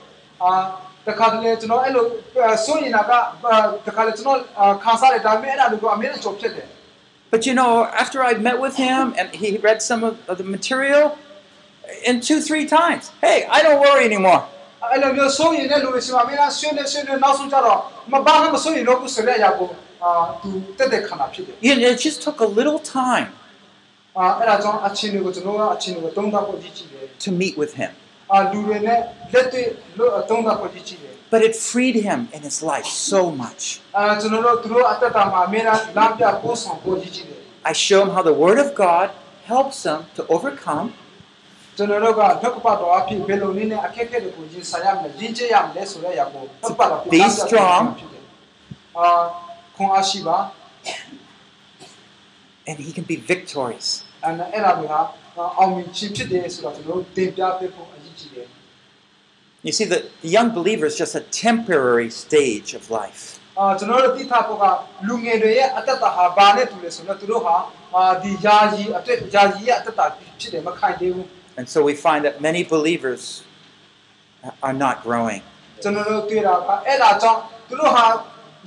[7.32, 11.18] But you know, after I met with him and he read some of the material,
[12.06, 14.48] in two, three times, hey, I don't worry anymore.
[14.91, 17.79] အဲ့လိုမျိုးဆိုရင်လည်းလူတွေရှိမှအမြဲတမ်းဆွေးနေဆွေးနေနောက်ဆုံးကျတော့
[18.13, 19.69] မဘာမှမဆိုရင်တော့ဘူးဆိုတဲ့အရာကို
[20.03, 20.11] အာ
[20.43, 23.29] သူတက်တက်ခဏဖြစ်တယ် You know, it just took a little time
[24.19, 27.91] အာအဲ့ဒါကြောင့်အချင်းတွေကိုကျွန်တော်ကအချင်းတွေကိုတုံးတာဖို့ကြည့်ကြည့်တယ် to meet with him.
[28.33, 28.99] အာလူတွေနဲ့
[29.33, 29.67] လက်တွေ့
[29.99, 33.63] လို့တုံးတာဖို့ကြည့်ကြည့်တယ် But it freed him in his life so much.
[33.97, 37.41] အာကျွန်တော်တို့သူတို့အသက်တာမှာအမြဲတမ်းလမ်းပြပို့ဆောင်ဖို့ကြည့်ကြည့်တယ်
[37.71, 39.07] I show him how the Word of God
[39.53, 40.87] helps him to overcome
[41.77, 47.85] ကျွန်တော်တို့ကဓကပတ်တော်အဖြစ်ဘယ်လိုနည်းနဲ့အခက်အခဲတွေကိုရင်ဆိုင်ရမလဲရင်းချရမလဲဆိုတဲ့အရာကိုဓကပတ်တော် Be strong
[48.99, 49.09] အာ
[49.77, 50.39] ခွန်အားရှိပါ
[52.69, 53.89] and he can be victorious.
[54.25, 55.01] အဲ့ဒါအဲ့ဒါတွေဟာ
[55.59, 58.49] အောင်မြင်ခြင်းဖြစ်တယ်ဆိုတော့ကျွန်တော်တို့တင်ပြပေးဖို့အရေးကြီးတယ်
[59.69, 63.23] You see, the, the young believer is just a temporary stage of life.
[63.59, 64.65] အာကျွန်တော်တို့သိထားဖို့က
[65.09, 67.57] လူငယ်တွေရဲ့အတ္တတာဟာဘာနဲ့တူလဲဆိုတော့သူတို့ဟာ
[67.95, 70.07] အာဒီယာယီအတက်ယာယီရဲ့အတ္တတာ
[70.41, 71.29] ဖြစ်တယ်မခိုင်သေးဘူး
[71.59, 73.23] And so we find that many believers
[74.67, 75.43] are not growing.
[75.83, 78.05] ကျွန်တော်တို့တွေ့တာကအဲ့ဒါကြောင့်သူတို့ဟာ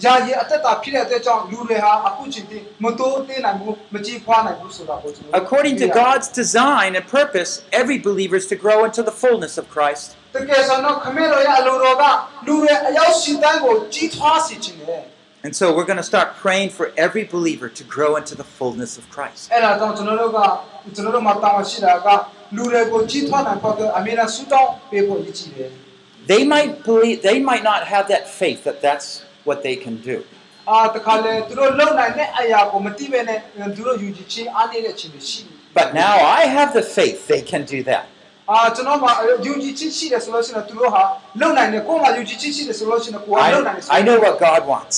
[0.04, 7.52] ယာယီအသက်တာဖြစ်တဲ့အတွက်ကြောင့်လူတွေဟာအခုချိန်ထိမတိုးသေးနိုင်ဘူးမကြည်ဖွားနိုင်ဘူးဆိုတာကိုကျွန်တော်တို့ According to တွေ့ရတယ် God's design and purpose,
[7.82, 10.08] every believer is to grow into the fullness of Christ.
[10.36, 12.04] တကယ်ဆိုတော့ခမေတော်ရဲ့အလိုတော်က
[12.48, 15.00] လူတွေအရောက်ရှိတန်းကိုကြီးထွားစေခြင်းလေ
[15.46, 18.98] And so we're going to start praying for every believer to grow into the fullness
[18.98, 19.52] of Christ.
[22.50, 25.70] အဲ့ဒါကြောင့်ကျွန်တော်တို့ကကျွန်တော်တို့မှာတာဝန်ရှိတာကလူတွေကိုကြီးထွားနိုင်ဖို့အတွက်အမြဲတမ်းဆုတောင်းပေးဖို့ရည်ကြည်တယ်
[26.32, 29.08] They might believe they might not have that faith that that's
[29.48, 30.18] what they can do.
[30.70, 33.40] အာတခါလေသူတို့လုံနိုင်တဲ့အရာကိုမသိဘဲနဲ့
[33.76, 38.04] သူတို့ယူကြည်ခြင်းအားနည်းတဲ့ခြင်းတွေရှိတယ် But now I have the faith they can do that.
[38.52, 39.12] အာကျွန်တော်မှာ
[39.46, 41.04] ယူကြည်ခြင်းရှိတယ်ဆိုလို့ရှိရင်သူတို့ဟာ
[41.42, 44.98] လုံနိုင်တယ်ကိုယ်မှာယူကြည်ခြင်းရှိတယ်ဆိုလို့ရှိရင်ကိုယ်ကလုံနိုင်တယ်ဆို I, I know what God wants.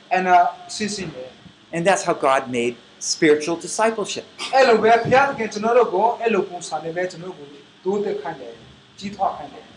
[1.71, 4.25] and that's how God made spiritual discipleship.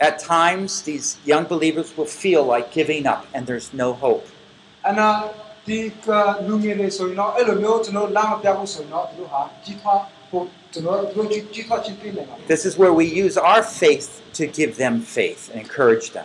[0.01, 4.27] At times, these young believers will feel like giving up and there's no hope.
[12.49, 16.25] This is where we use our faith to give them faith and encourage them.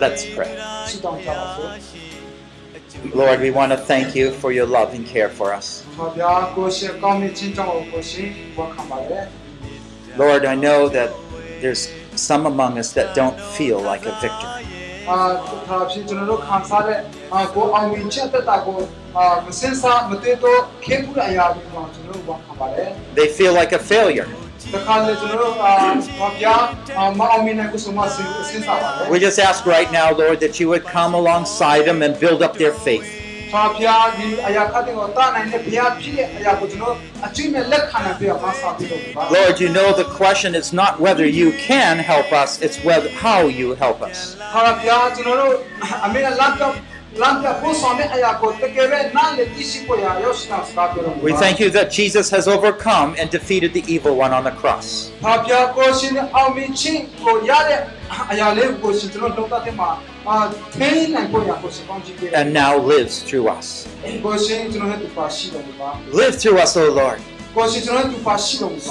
[0.00, 0.56] Let's pray.
[3.14, 5.84] Lord, we want to thank you for your love and care for us.
[10.16, 11.10] Lord, I know that
[11.60, 14.48] there's some among us that don't feel like a victor.
[23.14, 24.26] They feel like a failure
[24.70, 25.18] the college
[29.10, 32.56] We just ask right now, Lord, that you would come alongside them and build up
[32.58, 33.06] their faith.
[39.32, 43.46] Lord, you know the question is not whether you can help us, it's whether how
[43.48, 44.36] you help us.
[51.22, 55.10] We thank you that Jesus has overcome and defeated the evil one on the cross.
[62.34, 63.86] And now lives through us.
[66.12, 67.20] Live through us, O Lord.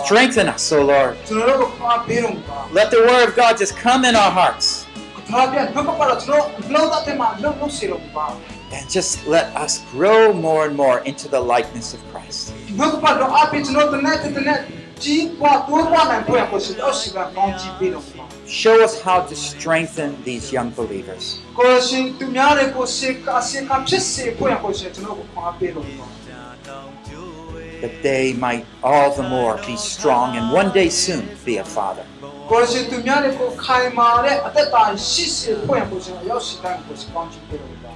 [0.06, 1.15] Strengthen us, O Lord.
[2.73, 4.87] Let the word of God just come in our hearts.
[8.72, 12.54] And just let us grow more and more into the likeness of Christ.
[18.48, 21.40] Show us how to strengthen these young believers.
[27.82, 32.04] That they might all the more be strong and one day soon be a father.
[32.51, 37.93] ကိုရှင်သူများတွေကိုခိုင်မာတဲ့အသက်တာရှိစေဖို့ရကိုရှင်အရောက်ရှိတိုင်းကိုရှင်ကောင်းချီးပေးတော်မူပါ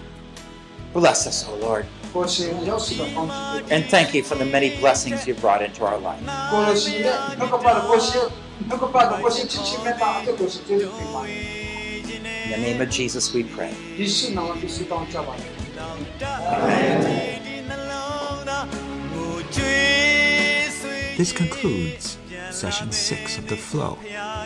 [0.97, 1.85] Bless us, O Lord,
[2.15, 6.23] ကိုရှင်အရောက်ရှိတော့ကောင်းချီးပေး and thank you for the many blessings you brought into our life.
[6.53, 8.25] ကိုရှင်ရဲ့နှုတ်ကပတ်ကိုရှင်
[8.69, 11.41] နှုတ်ကပတ်ကိုရှင်ချစ်ချစ်မြတ်တာအသက်ကိုရှင်ကျေးဇူးတင်ပါတယ်
[12.47, 13.73] In the name of Jesus, we pray.
[14.01, 15.51] ယေရှုနာမနဲ့ဆုတောင်းကြပါတယ်
[21.17, 22.19] This concludes
[22.62, 23.98] session six of The Flow.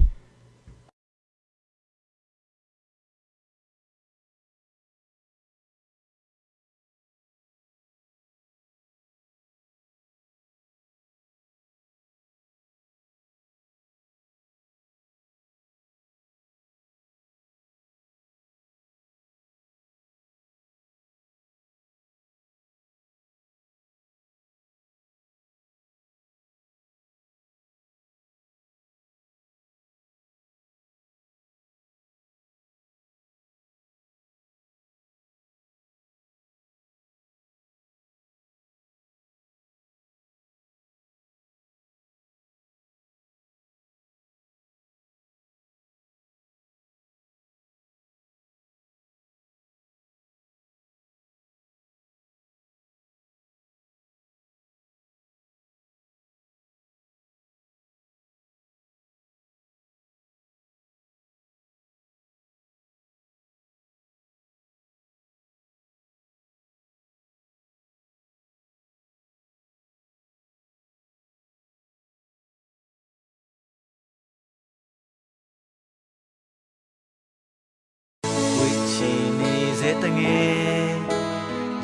[79.91, 80.93] se t ငယ်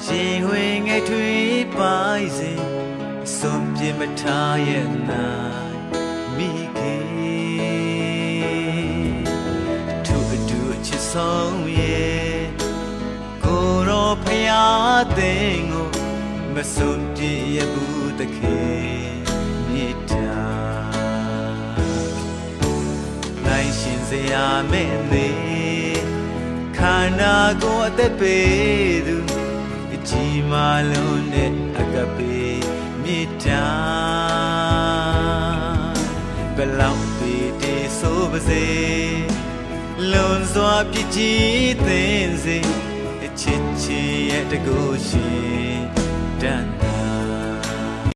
[0.06, 2.52] ရင်ဝင်ငယ်ထွေးပိုင်စေ
[3.36, 5.32] စွန်ပြမထားရဲ့နို
[5.66, 5.78] င်
[6.36, 6.98] မိခေ
[10.06, 12.40] သူအတူအချစ်ဆုံးရဲ့
[13.44, 15.88] ကိုရောဖျားတဲ့ကို
[16.54, 17.22] မစွန်ပြ
[17.56, 18.60] ရဲ့ဘူးတခေ
[19.72, 20.42] မြေတာ
[23.46, 25.57] နိုင်ရှင်စရာမဲ့နေခ
[27.28, 29.18] န္ဓာကိုယ်အသက်ပေးသူ
[29.94, 32.36] အကြီးမားလုံးနဲ့အကပေ
[33.02, 33.68] မေတ္တာ
[36.56, 38.68] ဘလောက်ပေတေဆိုပါစေ
[40.12, 42.58] လွန်စွာပြည့်ကြည်သင်စေ
[43.24, 45.58] အချစ်ချစ်ရဲ့တကူရှင်